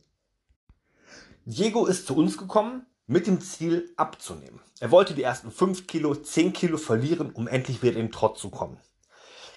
Diego 1.45 1.85
ist 1.85 2.07
zu 2.07 2.17
uns 2.17 2.39
gekommen 2.39 2.87
mit 3.07 3.27
dem 3.27 3.41
Ziel 3.41 3.93
abzunehmen. 3.97 4.61
Er 4.81 4.91
wollte 4.91 5.13
die 5.13 5.25
ersten 5.25 5.51
5 5.51 5.87
Kilo, 5.87 6.15
10 6.15 6.55
Kilo 6.55 6.79
verlieren, 6.79 7.33
um 7.33 7.49
endlich 7.49 7.83
wieder 7.83 7.93
in 7.93 8.07
den 8.07 8.13
Trott 8.13 8.39
zu 8.39 8.49
kommen. 8.49 8.79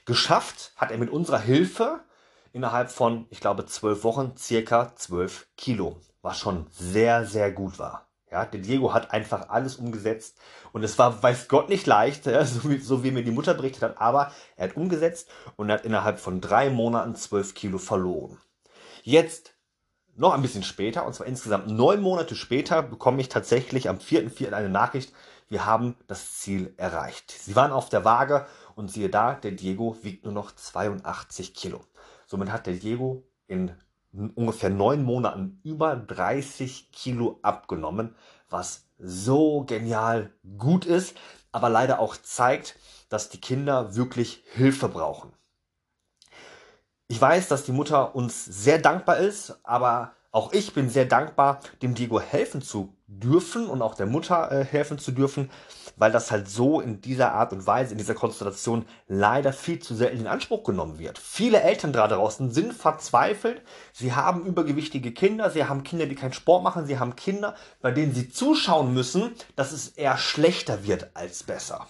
Geschafft 0.05 0.73
hat 0.75 0.91
er 0.91 0.97
mit 0.97 1.09
unserer 1.09 1.39
Hilfe 1.39 2.01
innerhalb 2.55 2.89
von, 2.89 3.27
ich 3.29 3.41
glaube, 3.41 3.65
12 3.65 4.03
Wochen 4.03 4.33
circa 4.37 4.95
12 4.95 5.47
Kilo 5.57 5.97
was 6.25 6.39
schon 6.39 6.65
sehr, 6.71 7.25
sehr 7.25 7.51
gut 7.51 7.77
war. 7.77 8.09
Ja, 8.31 8.45
der 8.45 8.59
Diego 8.59 8.93
hat 8.93 9.11
einfach 9.11 9.49
alles 9.49 9.75
umgesetzt 9.75 10.37
und 10.73 10.83
es 10.83 10.97
war, 10.97 11.21
weiß 11.21 11.47
Gott, 11.47 11.69
nicht 11.69 11.85
leicht, 11.85 12.25
ja, 12.25 12.43
so, 12.45 12.67
wie, 12.69 12.79
so 12.79 13.03
wie 13.03 13.11
mir 13.11 13.23
die 13.23 13.31
Mutter 13.31 13.53
berichtet 13.53 13.83
hat, 13.83 14.01
aber 14.01 14.31
er 14.57 14.69
hat 14.69 14.75
umgesetzt 14.75 15.29
und 15.55 15.71
hat 15.71 15.85
innerhalb 15.85 16.19
von 16.19 16.41
drei 16.41 16.71
Monaten 16.71 17.15
zwölf 17.15 17.53
Kilo 17.53 17.77
verloren. 17.77 18.39
Jetzt, 19.03 19.53
noch 20.15 20.33
ein 20.33 20.41
bisschen 20.41 20.63
später, 20.63 21.05
und 21.05 21.13
zwar 21.13 21.27
insgesamt 21.27 21.67
neun 21.67 22.01
Monate 22.01 22.35
später, 22.35 22.81
bekomme 22.81 23.21
ich 23.21 23.29
tatsächlich 23.29 23.87
am 23.87 23.97
4.4. 23.97 24.51
eine 24.51 24.69
Nachricht, 24.69 25.13
wir 25.47 25.67
haben 25.67 25.95
das 26.07 26.39
Ziel 26.39 26.73
erreicht. 26.77 27.31
Sie 27.31 27.55
waren 27.55 27.71
auf 27.71 27.89
der 27.89 28.03
Waage 28.03 28.47
und 28.75 28.89
siehe 28.89 29.09
da, 29.09 29.35
der 29.35 29.51
Diego 29.51 29.97
wiegt 30.01 30.23
nur 30.25 30.33
noch 30.33 30.51
82 30.51 31.53
Kilo. 31.53 31.85
Somit 32.27 32.51
hat 32.51 32.67
der 32.67 32.75
Diego 32.75 33.23
in 33.47 33.71
ungefähr 34.35 34.69
neun 34.69 35.03
Monaten 35.03 35.59
über 35.63 35.95
30 35.95 36.91
Kilo 36.91 37.39
abgenommen, 37.41 38.15
was 38.49 38.87
so 38.97 39.65
genial 39.65 40.31
gut 40.57 40.85
ist, 40.85 41.17
aber 41.51 41.69
leider 41.69 41.99
auch 41.99 42.15
zeigt, 42.15 42.77
dass 43.09 43.29
die 43.29 43.41
Kinder 43.41 43.95
wirklich 43.95 44.43
Hilfe 44.53 44.87
brauchen. 44.87 45.33
Ich 47.07 47.21
weiß, 47.21 47.49
dass 47.49 47.65
die 47.65 47.71
Mutter 47.71 48.15
uns 48.15 48.45
sehr 48.45 48.79
dankbar 48.79 49.17
ist, 49.17 49.59
aber 49.63 50.15
auch 50.31 50.53
ich 50.53 50.73
bin 50.73 50.89
sehr 50.89 51.05
dankbar, 51.05 51.59
dem 51.81 51.93
Diego 51.93 52.19
helfen 52.19 52.61
zu 52.61 52.94
dürfen 53.07 53.67
und 53.67 53.81
auch 53.81 53.95
der 53.95 54.07
Mutter 54.07 54.51
äh, 54.51 54.63
helfen 54.63 54.97
zu 54.97 55.11
dürfen, 55.11 55.51
weil 55.95 56.11
das 56.11 56.31
halt 56.31 56.49
so 56.49 56.81
in 56.81 57.01
dieser 57.01 57.33
Art 57.33 57.53
und 57.53 57.67
Weise, 57.67 57.91
in 57.91 57.97
dieser 57.97 58.15
Konstellation 58.15 58.85
leider 59.07 59.53
viel 59.53 59.79
zu 59.79 59.93
selten 59.93 60.21
in 60.21 60.27
Anspruch 60.27 60.63
genommen 60.63 60.97
wird. 60.97 61.19
Viele 61.19 61.61
Eltern 61.61 61.93
da 61.93 62.07
draußen 62.07 62.51
sind 62.51 62.73
verzweifelt. 62.73 63.61
Sie 63.93 64.13
haben 64.13 64.45
übergewichtige 64.45 65.11
Kinder, 65.11 65.51
sie 65.51 65.65
haben 65.65 65.83
Kinder, 65.83 66.07
die 66.07 66.15
keinen 66.15 66.33
Sport 66.33 66.63
machen, 66.63 66.87
sie 66.87 66.97
haben 66.97 67.15
Kinder, 67.15 67.55
bei 67.81 67.91
denen 67.91 68.13
sie 68.13 68.29
zuschauen 68.29 68.93
müssen, 68.93 69.35
dass 69.55 69.71
es 69.71 69.89
eher 69.89 70.17
schlechter 70.17 70.85
wird 70.85 71.11
als 71.13 71.43
besser. 71.43 71.87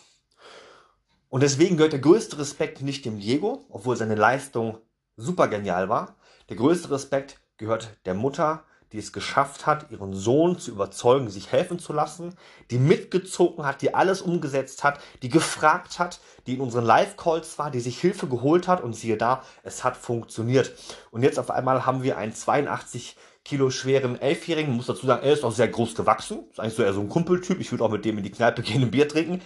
Und 1.30 1.44
deswegen 1.44 1.78
gehört 1.78 1.94
der 1.94 2.00
größte 2.00 2.38
Respekt 2.40 2.82
nicht 2.82 3.06
dem 3.06 3.20
Diego, 3.20 3.66
obwohl 3.70 3.96
seine 3.96 4.16
Leistung 4.16 4.78
super 5.18 5.48
genial 5.48 5.90
war. 5.90 6.16
Der 6.50 6.58
größte 6.58 6.92
Respekt 6.92 7.40
gehört 7.58 7.98
der 8.06 8.14
Mutter, 8.14 8.64
die 8.92 9.00
es 9.00 9.14
geschafft 9.14 9.66
hat, 9.66 9.92
ihren 9.92 10.14
Sohn 10.14 10.60
zu 10.60 10.72
überzeugen, 10.72 11.30
sich 11.30 11.52
helfen 11.52 11.80
zu 11.80 11.94
lassen, 11.94 12.36
die 12.72 12.78
mitgezogen 12.78 13.66
hat, 13.66 13.82
die 13.82 13.94
alles 13.94 14.22
umgesetzt 14.22 14.84
hat, 14.84 15.00
die 15.22 15.30
gefragt 15.30 16.00
hat, 16.00 16.20
die 16.48 16.56
in 16.56 16.62
unseren 16.62 16.86
Live-Calls 16.86 17.58
war, 17.60 17.72
die 17.72 17.80
sich 17.80 18.00
Hilfe 18.00 18.28
geholt 18.28 18.68
hat 18.68 18.84
und 18.84 18.94
siehe 18.96 19.18
da, 19.18 19.44
es 19.64 19.84
hat 19.84 19.98
funktioniert. 19.98 20.74
Und 21.12 21.24
jetzt 21.24 21.40
auf 21.40 21.52
einmal 21.52 21.86
haben 21.86 22.04
wir 22.04 22.18
einen 22.18 22.34
82 22.34 23.18
Kilo 23.44 23.70
schweren 23.70 24.20
Elfjährigen, 24.20 24.74
muss 24.74 24.88
dazu 24.88 25.06
sagen, 25.06 25.24
er 25.24 25.34
ist 25.34 25.44
auch 25.44 25.52
sehr 25.52 25.68
groß 25.68 25.94
gewachsen, 25.94 26.46
ist 26.50 26.60
eigentlich 26.60 26.74
so 26.74 26.84
eher 26.84 26.94
so 26.94 27.02
ein 27.02 27.10
Kumpeltyp, 27.10 27.60
ich 27.60 27.72
würde 27.72 27.84
auch 27.84 27.92
mit 27.92 28.04
dem 28.04 28.18
in 28.18 28.24
die 28.24 28.32
Kneipe 28.32 28.64
gehen, 28.64 28.82
ein 28.82 28.92
Bier 28.92 29.08
trinken, 29.08 29.42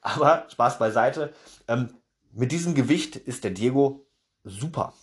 aber 0.00 0.46
Spaß 0.50 0.78
beiseite. 0.78 1.32
Ähm, 1.68 1.90
mit 2.32 2.52
diesem 2.52 2.74
Gewicht 2.74 3.16
ist 3.16 3.44
der 3.44 3.50
Diego 3.50 4.06
super. 4.44 4.94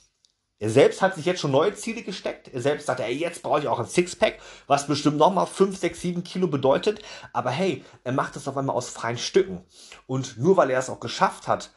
Er 0.61 0.69
selbst 0.69 1.01
hat 1.01 1.15
sich 1.15 1.25
jetzt 1.25 1.41
schon 1.41 1.49
neue 1.49 1.73
Ziele 1.73 2.03
gesteckt. 2.03 2.47
Er 2.53 2.61
selbst 2.61 2.85
sagt, 2.85 2.99
ey, 2.99 3.11
jetzt 3.11 3.41
brauche 3.41 3.61
ich 3.61 3.67
auch 3.67 3.79
ein 3.79 3.87
Sixpack, 3.87 4.37
was 4.67 4.85
bestimmt 4.85 5.17
nochmal 5.17 5.47
5, 5.47 5.75
6, 5.75 5.99
7 5.99 6.23
Kilo 6.23 6.47
bedeutet. 6.47 7.01
Aber 7.33 7.49
hey, 7.49 7.83
er 8.03 8.11
macht 8.11 8.35
es 8.35 8.47
auf 8.47 8.55
einmal 8.55 8.75
aus 8.75 8.91
freien 8.91 9.17
Stücken. 9.17 9.63
Und 10.05 10.37
nur 10.37 10.57
weil 10.57 10.69
er 10.69 10.77
es 10.77 10.91
auch 10.91 10.99
geschafft 10.99 11.47
hat, 11.47 11.71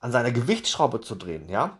an 0.00 0.10
seiner 0.10 0.32
Gewichtsschraube 0.32 1.00
zu 1.00 1.14
drehen, 1.14 1.48
ja, 1.48 1.78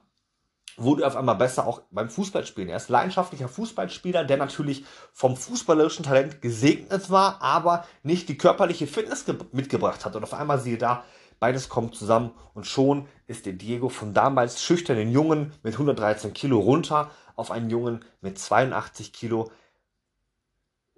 wurde 0.76 1.02
er 1.02 1.08
auf 1.08 1.16
einmal 1.16 1.34
besser 1.34 1.66
auch 1.66 1.82
beim 1.90 2.08
Fußballspielen. 2.08 2.70
Er 2.70 2.76
ist 2.76 2.88
leidenschaftlicher 2.88 3.48
Fußballspieler, 3.48 4.24
der 4.24 4.36
natürlich 4.36 4.84
vom 5.12 5.36
fußballerischen 5.36 6.04
Talent 6.04 6.40
gesegnet 6.40 7.10
war, 7.10 7.42
aber 7.42 7.84
nicht 8.04 8.28
die 8.28 8.38
körperliche 8.38 8.86
Fitness 8.86 9.24
mitgebracht 9.50 10.04
hat. 10.04 10.14
Und 10.14 10.22
auf 10.22 10.34
einmal 10.34 10.60
siehe 10.60 10.78
da, 10.78 11.04
Beides 11.40 11.68
kommt 11.68 11.94
zusammen 11.94 12.32
und 12.54 12.66
schon 12.66 13.08
ist 13.26 13.46
der 13.46 13.52
Diego 13.52 13.88
von 13.88 14.14
damals 14.14 14.62
schüchternen 14.62 15.10
Jungen 15.10 15.52
mit 15.62 15.74
113 15.74 16.32
Kilo 16.32 16.58
runter 16.58 17.10
auf 17.36 17.50
einen 17.50 17.70
Jungen 17.70 18.04
mit 18.20 18.38
82 18.38 19.12
Kilo, 19.12 19.50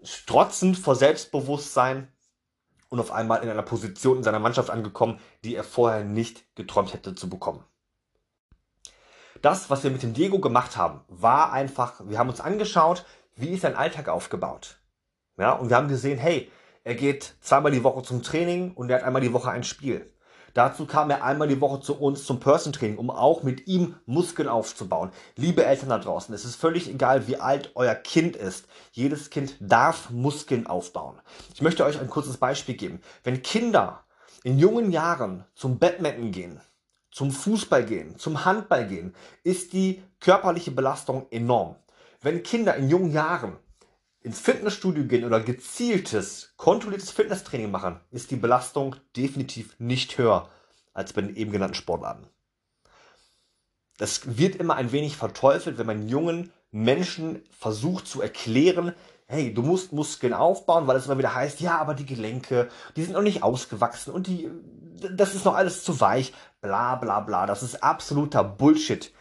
strotzend 0.03 0.79
vor 0.79 0.95
Selbstbewusstsein 0.95 2.09
und 2.89 3.01
auf 3.01 3.11
einmal 3.11 3.43
in 3.43 3.49
einer 3.49 3.63
Position 3.63 4.19
in 4.19 4.23
seiner 4.23 4.39
Mannschaft 4.39 4.71
angekommen, 4.71 5.19
die 5.45 5.55
er 5.55 5.65
vorher 5.65 6.05
nicht 6.05 6.45
geträumt 6.55 6.93
hätte 6.93 7.15
zu 7.15 7.29
bekommen. 7.29 7.65
Das, 9.43 9.71
was 9.71 9.83
wir 9.85 9.91
mit 9.91 10.03
dem 10.03 10.15
Diego 10.15 10.39
gemacht 10.39 10.77
haben, 10.77 11.01
war 11.09 11.53
einfach, 11.53 12.01
wir 12.07 12.19
haben 12.19 12.31
uns 12.31 12.41
angeschaut, 12.41 13.05
wie 13.35 13.51
ist 13.51 13.63
sein 13.63 13.77
Alltag 13.77 14.09
aufgebaut. 14.09 14.79
Ja, 15.39 15.53
und 15.53 15.69
wir 15.69 15.77
haben 15.77 15.89
gesehen, 15.89 16.19
hey, 16.19 16.51
er 16.85 16.95
geht 16.95 17.35
zweimal 17.41 17.73
die 17.73 17.85
Woche 17.85 18.03
zum 18.03 18.23
Training 18.23 18.73
und 18.73 18.91
er 18.91 18.99
hat 18.99 19.05
einmal 19.05 19.21
die 19.21 19.33
Woche 19.33 19.51
ein 19.51 19.65
Spiel. 19.65 20.11
Dazu 20.57 20.87
kam 20.87 21.11
er 21.11 21.23
einmal 21.23 21.49
die 21.49 21.61
Woche 21.61 21.81
zu 21.81 22.01
uns 22.01 22.25
zum 22.25 22.41
Person 22.41 22.73
Training, 22.73 22.97
um 22.97 23.11
auch 23.11 23.43
mit 23.43 23.67
ihm 23.67 23.97
Muskeln 24.07 24.49
aufzubauen. 24.49 25.11
Liebe 25.37 25.67
Eltern 25.67 25.91
da 25.91 25.99
draußen, 25.99 26.35
es 26.35 26.47
ist 26.47 26.57
völlig 26.57 26.89
egal, 26.89 27.29
wie 27.29 27.37
alt 27.37 27.73
euer 27.75 27.95
Kind 27.95 28.37
ist. 28.37 28.67
Jedes 28.91 29.29
Kind 29.29 29.57
darf 29.61 30.09
Muskeln 30.09 30.67
aufbauen. 30.67 31.21
Ich 31.53 31.61
möchte 31.61 31.85
euch 31.85 32.01
ein 32.01 32.09
kurzes 32.09 32.39
Beispiel 32.39 32.75
geben. 32.75 33.03
Wenn 33.23 33.43
Kinder 33.43 34.05
in 34.45 34.59
jungen 34.59 34.93
Jahren 34.93 35.45
zum 35.55 35.79
Badminton 35.79 36.33
gehen, 36.33 36.63
zum 37.11 37.33
Fußball 37.33 37.85
gehen, 37.85 38.19
zum 38.19 38.47
Handball 38.47 38.87
gehen, 38.87 39.15
ist 39.45 39.75
die 39.75 40.03
körperliche 40.21 40.71
Belastung 40.71 41.27
enorm. 41.31 41.77
Wenn 42.23 42.43
Kinder 42.43 42.77
in 42.77 42.89
jungen 42.89 43.13
Jahren 43.13 43.59
ins 44.27 44.41
Fitnessstudio 44.41 45.05
gehen 45.05 45.25
oder 45.25 45.39
gezieltes, 45.39 46.53
kontrolliertes 46.57 47.13
Fitnesstraining 47.13 47.71
machen, 47.71 48.01
ist 48.11 48.33
die 48.33 48.37
Belastung 48.37 48.97
definitiv 49.17 49.77
nicht 49.79 50.19
höher 50.19 50.51
als 50.93 51.13
bei 51.13 51.23
den 51.23 51.37
eben 51.37 51.53
genannten 51.53 51.77
Sportarten. 51.77 52.27
Das 53.99 54.37
wird 54.37 54.57
immer 54.57 54.75
ein 54.75 54.91
wenig 54.91 55.17
verteufelt, 55.17 55.79
wenn 55.79 55.87
man 55.87 56.09
jungen 56.09 56.53
Menschen 56.73 57.45
versucht 57.57 58.09
zu 58.09 58.21
erklären, 58.21 58.95
hey, 59.29 59.55
du 59.55 59.63
musst 59.63 59.93
Muskeln 59.93 60.35
aufbauen, 60.35 60.89
weil 60.89 60.97
es 60.97 61.07
immer 61.07 61.19
wieder 61.19 61.35
heißt, 61.35 61.61
ja, 61.61 61.79
aber 61.79 61.95
die 61.95 62.05
Gelenke, 62.05 62.69
die 62.97 63.05
sind 63.05 63.13
noch 63.13 63.23
nicht 63.23 63.45
ausgewachsen 63.45 64.13
und 64.13 64.27
die, 64.27 64.51
das 65.13 65.37
ist 65.37 65.45
noch 65.45 65.55
alles 65.55 65.85
zu 65.85 66.01
weich, 66.01 66.33
bla 66.61 66.97
bla 66.97 67.21
bla. 67.21 67.47
Das 67.47 67.63
ist 67.63 67.81
absoluter 67.83 68.43
Bullshit. 68.43 69.13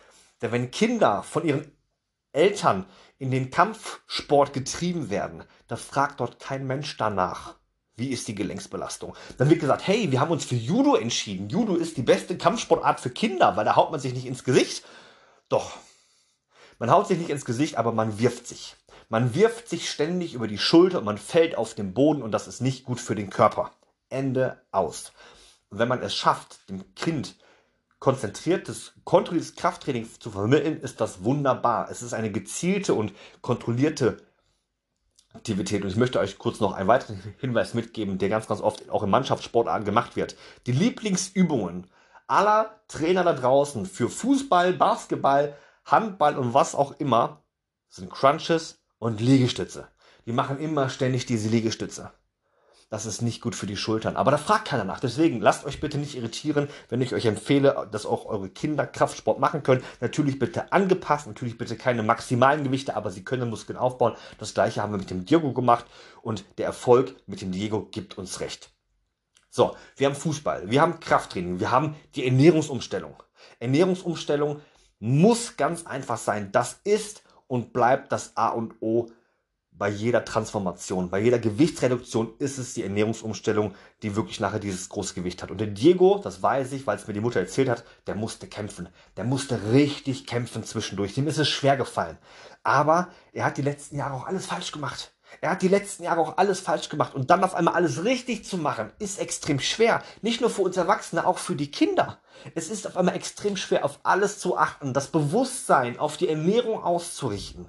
Denn 0.41 0.51
wenn 0.51 0.71
Kinder 0.71 1.21
von 1.21 1.45
ihren 1.45 1.74
Eltern 2.35 2.85
in 3.17 3.31
den 3.31 3.49
Kampfsport 3.49 4.53
getrieben 4.53 5.09
werden, 5.09 5.43
da 5.67 5.75
fragt 5.75 6.19
dort 6.19 6.39
kein 6.39 6.67
Mensch 6.67 6.97
danach. 6.97 7.55
Wie 7.97 8.09
ist 8.09 8.27
die 8.27 8.35
Gelenksbelastung? 8.35 9.15
Dann 9.37 9.49
wird 9.49 9.61
gesagt, 9.61 9.87
hey, 9.87 10.11
wir 10.11 10.19
haben 10.19 10.31
uns 10.31 10.43
für 10.43 10.55
Judo 10.55 10.95
entschieden. 10.95 11.49
Judo 11.49 11.75
ist 11.75 11.95
die 11.95 12.01
beste 12.01 12.37
Kampfsportart 12.37 12.99
für 12.99 13.09
Kinder, 13.09 13.55
weil 13.55 13.63
da 13.63 13.77
haut 13.77 13.91
man 13.91 14.01
sich 14.01 14.13
nicht 14.13 14.25
ins 14.25 14.43
Gesicht. 14.43 14.83
Doch, 15.47 15.77
man 16.77 16.91
haut 16.91 17.07
sich 17.07 17.17
nicht 17.17 17.29
ins 17.29 17.45
Gesicht, 17.45 17.77
aber 17.77 17.93
man 17.93 18.19
wirft 18.19 18.47
sich. 18.47 18.75
Man 19.07 19.33
wirft 19.33 19.69
sich 19.69 19.89
ständig 19.89 20.33
über 20.33 20.47
die 20.47 20.57
Schulter 20.57 20.99
und 20.99 21.05
man 21.05 21.17
fällt 21.17 21.57
auf 21.57 21.73
den 21.73 21.93
Boden 21.93 22.21
und 22.21 22.31
das 22.31 22.47
ist 22.47 22.59
nicht 22.59 22.83
gut 22.83 22.99
für 22.99 23.15
den 23.15 23.29
Körper. 23.29 23.71
Ende 24.09 24.61
aus. 24.71 25.13
Und 25.69 25.79
wenn 25.79 25.87
man 25.87 26.01
es 26.01 26.15
schafft, 26.15 26.69
dem 26.69 26.93
Kind 26.95 27.35
konzentriertes, 27.99 28.93
kontrolliertes 29.03 29.55
Krafttraining 29.55 30.07
zu 30.19 30.31
vermitteln, 30.31 30.79
ist 30.81 31.01
das 31.01 31.23
wunderbar. 31.23 31.89
Es 31.89 32.01
ist 32.01 32.13
eine 32.13 32.31
gezielte 32.31 32.93
und 32.93 33.13
kontrollierte 33.41 34.17
Aktivität. 35.33 35.83
Und 35.83 35.89
ich 35.89 35.95
möchte 35.95 36.19
euch 36.19 36.37
kurz 36.37 36.59
noch 36.59 36.73
einen 36.73 36.87
weiteren 36.87 37.21
Hinweis 37.39 37.73
mitgeben, 37.73 38.17
der 38.17 38.29
ganz, 38.29 38.47
ganz 38.47 38.61
oft 38.61 38.89
auch 38.89 39.03
in 39.03 39.09
Mannschaftssportarten 39.09 39.85
gemacht 39.85 40.15
wird. 40.15 40.35
Die 40.65 40.71
Lieblingsübungen 40.71 41.87
aller 42.27 42.79
Trainer 42.87 43.23
da 43.23 43.33
draußen 43.33 43.85
für 43.85 44.09
Fußball, 44.09 44.73
Basketball, 44.73 45.55
Handball 45.85 46.37
und 46.37 46.53
was 46.53 46.73
auch 46.75 46.99
immer 46.99 47.43
sind 47.89 48.11
Crunches 48.11 48.83
und 48.97 49.21
Liegestütze. 49.21 49.87
Die 50.25 50.31
machen 50.31 50.59
immer 50.59 50.89
ständig 50.89 51.25
diese 51.25 51.49
Liegestütze 51.49 52.11
das 52.89 53.05
ist 53.05 53.21
nicht 53.21 53.41
gut 53.41 53.55
für 53.55 53.65
die 53.65 53.77
Schultern. 53.77 54.15
Aber 54.15 54.31
da 54.31 54.37
fragt 54.37 54.67
keiner 54.67 54.83
nach. 54.83 54.99
Deswegen 54.99 55.41
lasst 55.41 55.65
euch 55.65 55.79
bitte 55.79 55.97
nicht 55.97 56.15
irritieren, 56.15 56.69
wenn 56.89 57.01
ich 57.01 57.13
euch 57.13 57.25
empfehle, 57.25 57.87
dass 57.91 58.05
auch 58.05 58.25
eure 58.25 58.49
Kinder 58.49 58.85
Kraftsport 58.85 59.39
machen 59.39 59.63
können. 59.63 59.83
Natürlich 60.01 60.37
bitte 60.37 60.71
angepasst, 60.71 61.27
natürlich 61.27 61.57
bitte 61.57 61.75
keine 61.75 62.03
maximalen 62.03 62.63
Gewichte, 62.63 62.95
aber 62.95 63.09
sie 63.09 63.23
können 63.23 63.49
Muskeln 63.49 63.77
aufbauen. 63.77 64.15
Das 64.37 64.53
gleiche 64.53 64.81
haben 64.81 64.93
wir 64.93 64.99
mit 64.99 65.09
dem 65.09 65.25
Diego 65.25 65.51
gemacht 65.53 65.85
und 66.21 66.45
der 66.57 66.67
Erfolg 66.67 67.15
mit 67.25 67.41
dem 67.41 67.51
Diego 67.51 67.87
gibt 67.91 68.17
uns 68.17 68.39
recht. 68.39 68.69
So, 69.49 69.75
wir 69.95 70.07
haben 70.07 70.15
Fußball, 70.15 70.69
wir 70.69 70.81
haben 70.81 70.99
Krafttraining, 70.99 71.59
wir 71.59 71.71
haben 71.71 71.95
die 72.15 72.25
Ernährungsumstellung. 72.25 73.15
Ernährungsumstellung 73.59 74.61
muss 74.99 75.57
ganz 75.57 75.85
einfach 75.85 76.17
sein. 76.17 76.51
Das 76.51 76.79
ist 76.83 77.23
und 77.47 77.73
bleibt 77.73 78.11
das 78.11 78.35
A 78.37 78.49
und 78.49 78.75
O 78.81 79.07
bei 79.77 79.89
jeder 79.89 80.23
Transformation, 80.23 81.09
bei 81.09 81.19
jeder 81.19 81.39
Gewichtsreduktion 81.39 82.33
ist 82.39 82.57
es 82.57 82.73
die 82.73 82.83
Ernährungsumstellung, 82.83 83.75
die 84.03 84.15
wirklich 84.15 84.39
nachher 84.39 84.59
dieses 84.59 84.87
Großgewicht 84.89 85.43
hat. 85.43 85.51
Und 85.51 85.59
der 85.59 85.67
Diego, 85.67 86.19
das 86.23 86.41
weiß 86.41 86.71
ich, 86.71 86.87
weil 86.87 86.97
es 86.97 87.07
mir 87.07 87.13
die 87.13 87.21
Mutter 87.21 87.41
erzählt 87.41 87.69
hat, 87.69 87.83
der 88.07 88.15
musste 88.15 88.47
kämpfen. 88.47 88.87
Der 89.17 89.25
musste 89.25 89.71
richtig 89.71 90.25
kämpfen 90.27 90.63
zwischendurch. 90.63 91.13
Dem 91.13 91.27
ist 91.27 91.37
es 91.37 91.49
schwer 91.49 91.75
gefallen. 91.75 92.17
Aber 92.63 93.09
er 93.33 93.45
hat 93.45 93.57
die 93.57 93.61
letzten 93.61 93.97
Jahre 93.97 94.15
auch 94.15 94.25
alles 94.25 94.45
falsch 94.45 94.71
gemacht. 94.71 95.11
Er 95.41 95.51
hat 95.51 95.61
die 95.61 95.67
letzten 95.67 96.03
Jahre 96.03 96.21
auch 96.21 96.37
alles 96.37 96.61
falsch 96.61 96.87
gemacht. 96.87 97.13
Und 97.13 97.29
dann 97.29 97.43
auf 97.43 97.55
einmal 97.55 97.73
alles 97.73 98.05
richtig 98.05 98.45
zu 98.45 98.57
machen, 98.57 98.91
ist 98.99 99.19
extrem 99.19 99.59
schwer. 99.59 100.01
Nicht 100.21 100.39
nur 100.39 100.49
für 100.49 100.61
uns 100.61 100.77
Erwachsene, 100.77 101.25
auch 101.27 101.37
für 101.37 101.55
die 101.55 101.71
Kinder. 101.71 102.19
Es 102.53 102.69
ist 102.69 102.87
auf 102.87 102.95
einmal 102.95 103.15
extrem 103.15 103.57
schwer, 103.57 103.83
auf 103.83 103.99
alles 104.03 104.39
zu 104.39 104.57
achten, 104.57 104.93
das 104.93 105.07
Bewusstsein 105.07 105.99
auf 105.99 106.15
die 106.15 106.29
Ernährung 106.29 106.81
auszurichten. 106.81 107.65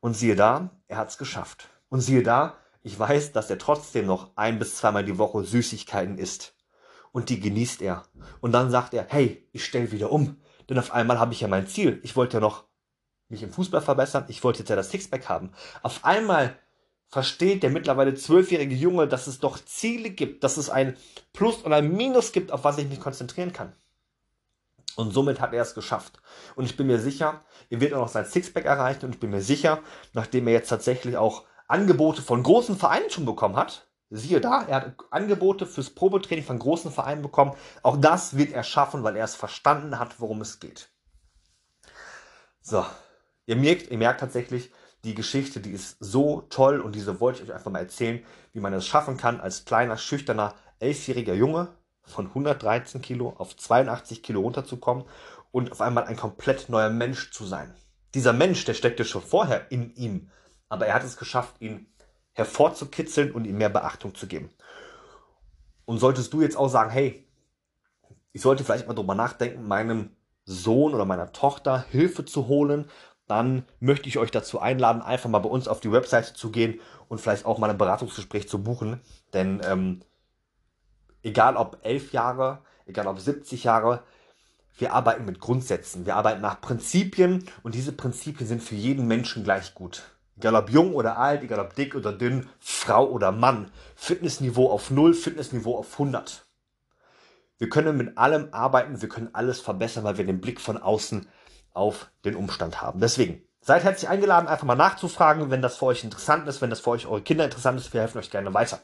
Und 0.00 0.14
siehe 0.14 0.36
da, 0.36 0.70
er 0.88 0.96
hat 0.96 1.10
es 1.10 1.18
geschafft. 1.18 1.68
Und 1.88 2.00
siehe 2.00 2.22
da, 2.22 2.56
ich 2.82 2.98
weiß, 2.98 3.32
dass 3.32 3.50
er 3.50 3.58
trotzdem 3.58 4.06
noch 4.06 4.30
ein 4.36 4.58
bis 4.58 4.76
zweimal 4.76 5.04
die 5.04 5.18
Woche 5.18 5.44
Süßigkeiten 5.44 6.18
isst. 6.18 6.54
Und 7.12 7.28
die 7.28 7.40
genießt 7.40 7.82
er. 7.82 8.04
Und 8.40 8.52
dann 8.52 8.70
sagt 8.70 8.94
er, 8.94 9.06
hey, 9.08 9.46
ich 9.52 9.64
stell 9.64 9.92
wieder 9.92 10.12
um. 10.12 10.40
Denn 10.68 10.78
auf 10.78 10.92
einmal 10.92 11.18
habe 11.18 11.32
ich 11.32 11.40
ja 11.40 11.48
mein 11.48 11.66
Ziel. 11.66 12.00
Ich 12.02 12.16
wollte 12.16 12.38
ja 12.38 12.40
noch 12.40 12.64
mich 13.28 13.42
im 13.42 13.52
Fußball 13.52 13.80
verbessern. 13.80 14.24
Ich 14.28 14.42
wollte 14.42 14.60
jetzt 14.60 14.68
ja 14.68 14.76
das 14.76 14.90
Sixpack 14.90 15.28
haben. 15.28 15.52
Auf 15.82 16.04
einmal 16.04 16.56
versteht 17.08 17.62
der 17.62 17.70
mittlerweile 17.70 18.14
zwölfjährige 18.14 18.74
Junge, 18.74 19.08
dass 19.08 19.26
es 19.26 19.40
doch 19.40 19.58
Ziele 19.64 20.10
gibt, 20.10 20.44
dass 20.44 20.56
es 20.56 20.70
ein 20.70 20.96
Plus 21.32 21.56
und 21.56 21.72
ein 21.72 21.92
Minus 21.92 22.32
gibt, 22.32 22.52
auf 22.52 22.64
was 22.64 22.78
ich 22.78 22.88
mich 22.88 23.00
konzentrieren 23.00 23.52
kann. 23.52 23.72
Und 25.00 25.12
somit 25.12 25.40
hat 25.40 25.52
er 25.52 25.62
es 25.62 25.74
geschafft. 25.74 26.20
Und 26.56 26.64
ich 26.64 26.76
bin 26.76 26.86
mir 26.86 26.98
sicher, 26.98 27.40
er 27.68 27.80
wird 27.80 27.94
auch 27.94 28.00
noch 28.00 28.08
sein 28.08 28.24
Sixpack 28.24 28.64
erreichen. 28.64 29.06
Und 29.06 29.14
ich 29.14 29.20
bin 29.20 29.30
mir 29.30 29.42
sicher, 29.42 29.80
nachdem 30.12 30.46
er 30.46 30.54
jetzt 30.54 30.68
tatsächlich 30.68 31.16
auch 31.16 31.44
Angebote 31.68 32.22
von 32.22 32.42
großen 32.42 32.76
Vereinen 32.76 33.10
schon 33.10 33.24
bekommen 33.24 33.56
hat, 33.56 33.86
siehe 34.10 34.40
da, 34.40 34.62
er 34.62 34.76
hat 34.76 34.94
Angebote 35.10 35.66
fürs 35.66 35.90
Probetraining 35.90 36.44
von 36.44 36.58
großen 36.58 36.90
Vereinen 36.90 37.22
bekommen. 37.22 37.52
Auch 37.82 37.96
das 37.96 38.36
wird 38.36 38.52
er 38.52 38.64
schaffen, 38.64 39.04
weil 39.04 39.16
er 39.16 39.24
es 39.24 39.36
verstanden 39.36 39.98
hat, 39.98 40.20
worum 40.20 40.40
es 40.40 40.58
geht. 40.58 40.90
So, 42.60 42.84
ihr 43.46 43.56
merkt, 43.56 43.90
ihr 43.90 43.98
merkt 43.98 44.20
tatsächlich, 44.20 44.70
die 45.04 45.14
Geschichte, 45.14 45.60
die 45.60 45.70
ist 45.70 45.96
so 46.00 46.42
toll 46.50 46.80
und 46.80 46.94
diese 46.94 47.20
wollte 47.20 47.42
ich 47.42 47.48
euch 47.48 47.54
einfach 47.54 47.70
mal 47.70 47.78
erzählen, 47.78 48.22
wie 48.52 48.60
man 48.60 48.74
es 48.74 48.86
schaffen 48.86 49.16
kann, 49.16 49.40
als 49.40 49.64
kleiner, 49.64 49.96
schüchterner, 49.96 50.54
elfjähriger 50.78 51.34
Junge 51.34 51.68
von 52.02 52.26
113 52.26 53.00
Kilo 53.00 53.34
auf 53.38 53.56
82 53.56 54.22
Kilo 54.22 54.40
runterzukommen 54.40 55.04
und 55.52 55.72
auf 55.72 55.80
einmal 55.80 56.04
ein 56.04 56.16
komplett 56.16 56.68
neuer 56.68 56.90
Mensch 56.90 57.30
zu 57.32 57.44
sein. 57.44 57.74
Dieser 58.14 58.32
Mensch, 58.32 58.64
der 58.64 58.74
steckte 58.74 59.04
schon 59.04 59.22
vorher 59.22 59.70
in 59.70 59.94
ihm, 59.94 60.30
aber 60.68 60.86
er 60.86 60.94
hat 60.94 61.04
es 61.04 61.16
geschafft, 61.16 61.60
ihn 61.60 61.86
hervorzukitzeln 62.32 63.32
und 63.32 63.44
ihm 63.44 63.58
mehr 63.58 63.68
Beachtung 63.68 64.14
zu 64.14 64.26
geben. 64.26 64.50
Und 65.84 65.98
solltest 65.98 66.32
du 66.32 66.42
jetzt 66.42 66.56
auch 66.56 66.68
sagen, 66.68 66.90
hey, 66.90 67.26
ich 68.32 68.42
sollte 68.42 68.64
vielleicht 68.64 68.86
mal 68.86 68.94
drüber 68.94 69.14
nachdenken, 69.14 69.66
meinem 69.66 70.10
Sohn 70.44 70.94
oder 70.94 71.04
meiner 71.04 71.32
Tochter 71.32 71.84
Hilfe 71.90 72.24
zu 72.24 72.46
holen, 72.48 72.88
dann 73.26 73.64
möchte 73.78 74.08
ich 74.08 74.18
euch 74.18 74.32
dazu 74.32 74.58
einladen, 74.58 75.02
einfach 75.02 75.30
mal 75.30 75.38
bei 75.38 75.48
uns 75.48 75.68
auf 75.68 75.80
die 75.80 75.92
Webseite 75.92 76.34
zu 76.34 76.50
gehen 76.50 76.80
und 77.08 77.20
vielleicht 77.20 77.44
auch 77.44 77.58
mal 77.58 77.70
ein 77.70 77.78
Beratungsgespräch 77.78 78.48
zu 78.48 78.62
buchen. 78.62 79.00
Denn 79.32 79.60
ähm, 79.64 80.00
egal 81.22 81.56
ob 81.56 81.78
elf 81.82 82.12
Jahre, 82.12 82.58
egal 82.86 83.06
ob 83.06 83.18
70 83.18 83.64
Jahre, 83.64 84.02
wir 84.78 84.94
arbeiten 84.94 85.24
mit 85.24 85.40
Grundsätzen, 85.40 86.06
wir 86.06 86.16
arbeiten 86.16 86.40
nach 86.40 86.60
Prinzipien 86.60 87.46
und 87.62 87.74
diese 87.74 87.92
Prinzipien 87.92 88.46
sind 88.46 88.62
für 88.62 88.74
jeden 88.74 89.06
Menschen 89.06 89.44
gleich 89.44 89.74
gut. 89.74 90.02
Egal 90.36 90.54
ob 90.54 90.70
jung 90.70 90.94
oder 90.94 91.18
alt, 91.18 91.42
egal 91.42 91.60
ob 91.60 91.74
dick 91.74 91.94
oder 91.94 92.12
dünn, 92.12 92.48
Frau 92.58 93.06
oder 93.06 93.30
Mann, 93.30 93.70
Fitnessniveau 93.94 94.70
auf 94.70 94.90
0, 94.90 95.12
Fitnessniveau 95.12 95.76
auf 95.76 95.92
100. 95.92 96.46
Wir 97.58 97.68
können 97.68 97.98
mit 97.98 98.16
allem 98.16 98.48
arbeiten, 98.52 99.02
wir 99.02 99.10
können 99.10 99.34
alles 99.34 99.60
verbessern, 99.60 100.04
weil 100.04 100.16
wir 100.16 100.24
den 100.24 100.40
Blick 100.40 100.62
von 100.62 100.78
außen 100.78 101.28
auf 101.74 102.10
den 102.24 102.36
Umstand 102.36 102.80
haben. 102.80 103.00
Deswegen, 103.00 103.42
seid 103.60 103.84
herzlich 103.84 104.08
eingeladen, 104.08 104.48
einfach 104.48 104.66
mal 104.66 104.76
nachzufragen, 104.76 105.50
wenn 105.50 105.60
das 105.60 105.76
für 105.76 105.86
euch 105.86 106.04
interessant 106.04 106.48
ist, 106.48 106.62
wenn 106.62 106.70
das 106.70 106.80
für 106.80 106.90
euch 106.90 107.06
eure 107.06 107.20
Kinder 107.20 107.44
interessant 107.44 107.78
ist, 107.78 107.92
wir 107.92 108.00
helfen 108.00 108.18
euch 108.18 108.30
gerne 108.30 108.54
weiter. 108.54 108.80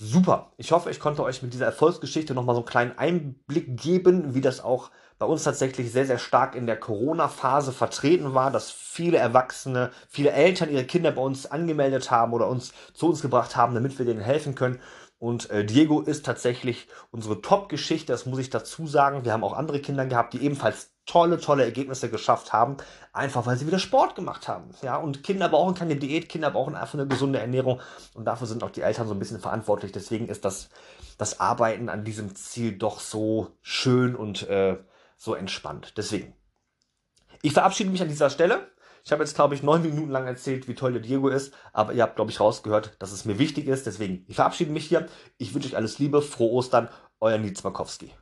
Super. 0.00 0.52
Ich 0.56 0.70
hoffe, 0.70 0.90
ich 0.90 1.00
konnte 1.00 1.24
euch 1.24 1.42
mit 1.42 1.52
dieser 1.52 1.66
Erfolgsgeschichte 1.66 2.32
nochmal 2.32 2.54
so 2.54 2.60
einen 2.60 2.68
kleinen 2.68 2.98
Einblick 2.98 3.76
geben, 3.76 4.32
wie 4.32 4.40
das 4.40 4.60
auch 4.60 4.92
bei 5.18 5.26
uns 5.26 5.42
tatsächlich 5.42 5.90
sehr, 5.90 6.06
sehr 6.06 6.18
stark 6.18 6.54
in 6.54 6.66
der 6.66 6.78
Corona-Phase 6.78 7.72
vertreten 7.72 8.32
war, 8.32 8.52
dass 8.52 8.70
viele 8.70 9.18
Erwachsene, 9.18 9.90
viele 10.08 10.30
Eltern 10.30 10.70
ihre 10.70 10.84
Kinder 10.84 11.10
bei 11.10 11.22
uns 11.22 11.46
angemeldet 11.46 12.12
haben 12.12 12.32
oder 12.32 12.46
uns 12.46 12.72
zu 12.94 13.08
uns 13.08 13.22
gebracht 13.22 13.56
haben, 13.56 13.74
damit 13.74 13.98
wir 13.98 14.06
denen 14.06 14.20
helfen 14.20 14.54
können. 14.54 14.78
Und 15.18 15.50
äh, 15.50 15.64
Diego 15.64 16.00
ist 16.00 16.24
tatsächlich 16.24 16.86
unsere 17.10 17.42
Top-Geschichte, 17.42 18.12
das 18.12 18.24
muss 18.24 18.38
ich 18.38 18.50
dazu 18.50 18.86
sagen. 18.86 19.24
Wir 19.24 19.32
haben 19.32 19.42
auch 19.42 19.52
andere 19.52 19.80
Kinder 19.80 20.06
gehabt, 20.06 20.32
die 20.32 20.42
ebenfalls 20.44 20.92
tolle, 21.08 21.40
tolle 21.40 21.64
Ergebnisse 21.64 22.08
geschafft 22.10 22.52
haben, 22.52 22.76
einfach 23.12 23.46
weil 23.46 23.56
sie 23.56 23.66
wieder 23.66 23.80
Sport 23.80 24.14
gemacht 24.14 24.46
haben. 24.46 24.70
Ja, 24.82 24.96
und 24.96 25.24
Kinder 25.24 25.48
brauchen 25.48 25.74
keine 25.74 25.96
Diät, 25.96 26.28
Kinder 26.28 26.50
brauchen 26.50 26.76
einfach 26.76 26.94
eine 26.94 27.08
gesunde 27.08 27.40
Ernährung 27.40 27.80
und 28.14 28.26
dafür 28.26 28.46
sind 28.46 28.62
auch 28.62 28.70
die 28.70 28.82
Eltern 28.82 29.08
so 29.08 29.14
ein 29.14 29.18
bisschen 29.18 29.40
verantwortlich. 29.40 29.90
Deswegen 29.90 30.28
ist 30.28 30.44
das, 30.44 30.68
das 31.16 31.40
Arbeiten 31.40 31.88
an 31.88 32.04
diesem 32.04 32.36
Ziel 32.36 32.78
doch 32.78 33.00
so 33.00 33.48
schön 33.62 34.14
und 34.14 34.48
äh, 34.48 34.76
so 35.16 35.34
entspannt. 35.34 35.94
Deswegen. 35.96 36.34
Ich 37.42 37.54
verabschiede 37.54 37.90
mich 37.90 38.02
an 38.02 38.08
dieser 38.08 38.30
Stelle. 38.30 38.68
Ich 39.04 39.12
habe 39.12 39.22
jetzt, 39.22 39.34
glaube 39.34 39.54
ich, 39.54 39.62
neun 39.62 39.80
Minuten 39.80 40.10
lang 40.10 40.26
erzählt, 40.26 40.68
wie 40.68 40.74
toll 40.74 40.92
der 40.92 41.00
Diego 41.00 41.28
ist, 41.28 41.54
aber 41.72 41.94
ihr 41.94 42.02
habt, 42.02 42.16
glaube 42.16 42.30
ich, 42.30 42.40
rausgehört, 42.40 42.96
dass 42.98 43.12
es 43.12 43.24
mir 43.24 43.38
wichtig 43.38 43.66
ist. 43.66 43.86
Deswegen, 43.86 44.26
ich 44.28 44.36
verabschiede 44.36 44.72
mich 44.72 44.86
hier. 44.86 45.08
Ich 45.38 45.54
wünsche 45.54 45.68
euch 45.68 45.76
alles 45.76 45.98
Liebe, 45.98 46.20
frohe 46.20 46.52
Ostern, 46.52 46.90
euer 47.20 47.38
Nils 47.38 47.64
Markowski. 47.64 48.12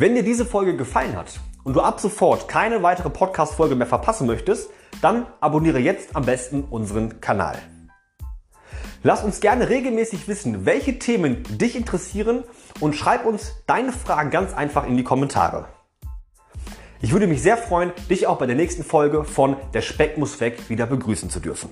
Wenn 0.00 0.14
dir 0.14 0.22
diese 0.22 0.46
Folge 0.46 0.78
gefallen 0.78 1.14
hat 1.14 1.40
und 1.62 1.76
du 1.76 1.82
ab 1.82 2.00
sofort 2.00 2.48
keine 2.48 2.82
weitere 2.82 3.10
Podcast-Folge 3.10 3.74
mehr 3.74 3.86
verpassen 3.86 4.26
möchtest, 4.26 4.70
dann 5.02 5.26
abonniere 5.42 5.78
jetzt 5.78 6.16
am 6.16 6.24
besten 6.24 6.64
unseren 6.70 7.20
Kanal. 7.20 7.58
Lass 9.02 9.22
uns 9.22 9.40
gerne 9.40 9.68
regelmäßig 9.68 10.26
wissen, 10.26 10.64
welche 10.64 10.98
Themen 10.98 11.42
dich 11.50 11.76
interessieren 11.76 12.44
und 12.80 12.96
schreib 12.96 13.26
uns 13.26 13.56
deine 13.66 13.92
Fragen 13.92 14.30
ganz 14.30 14.54
einfach 14.54 14.86
in 14.86 14.96
die 14.96 15.04
Kommentare. 15.04 15.66
Ich 17.02 17.12
würde 17.12 17.26
mich 17.26 17.42
sehr 17.42 17.58
freuen, 17.58 17.92
dich 18.08 18.26
auch 18.26 18.38
bei 18.38 18.46
der 18.46 18.56
nächsten 18.56 18.84
Folge 18.84 19.24
von 19.24 19.56
Der 19.74 19.82
Speck 19.82 20.16
muss 20.16 20.40
weg 20.40 20.70
wieder 20.70 20.86
begrüßen 20.86 21.28
zu 21.28 21.40
dürfen. 21.40 21.68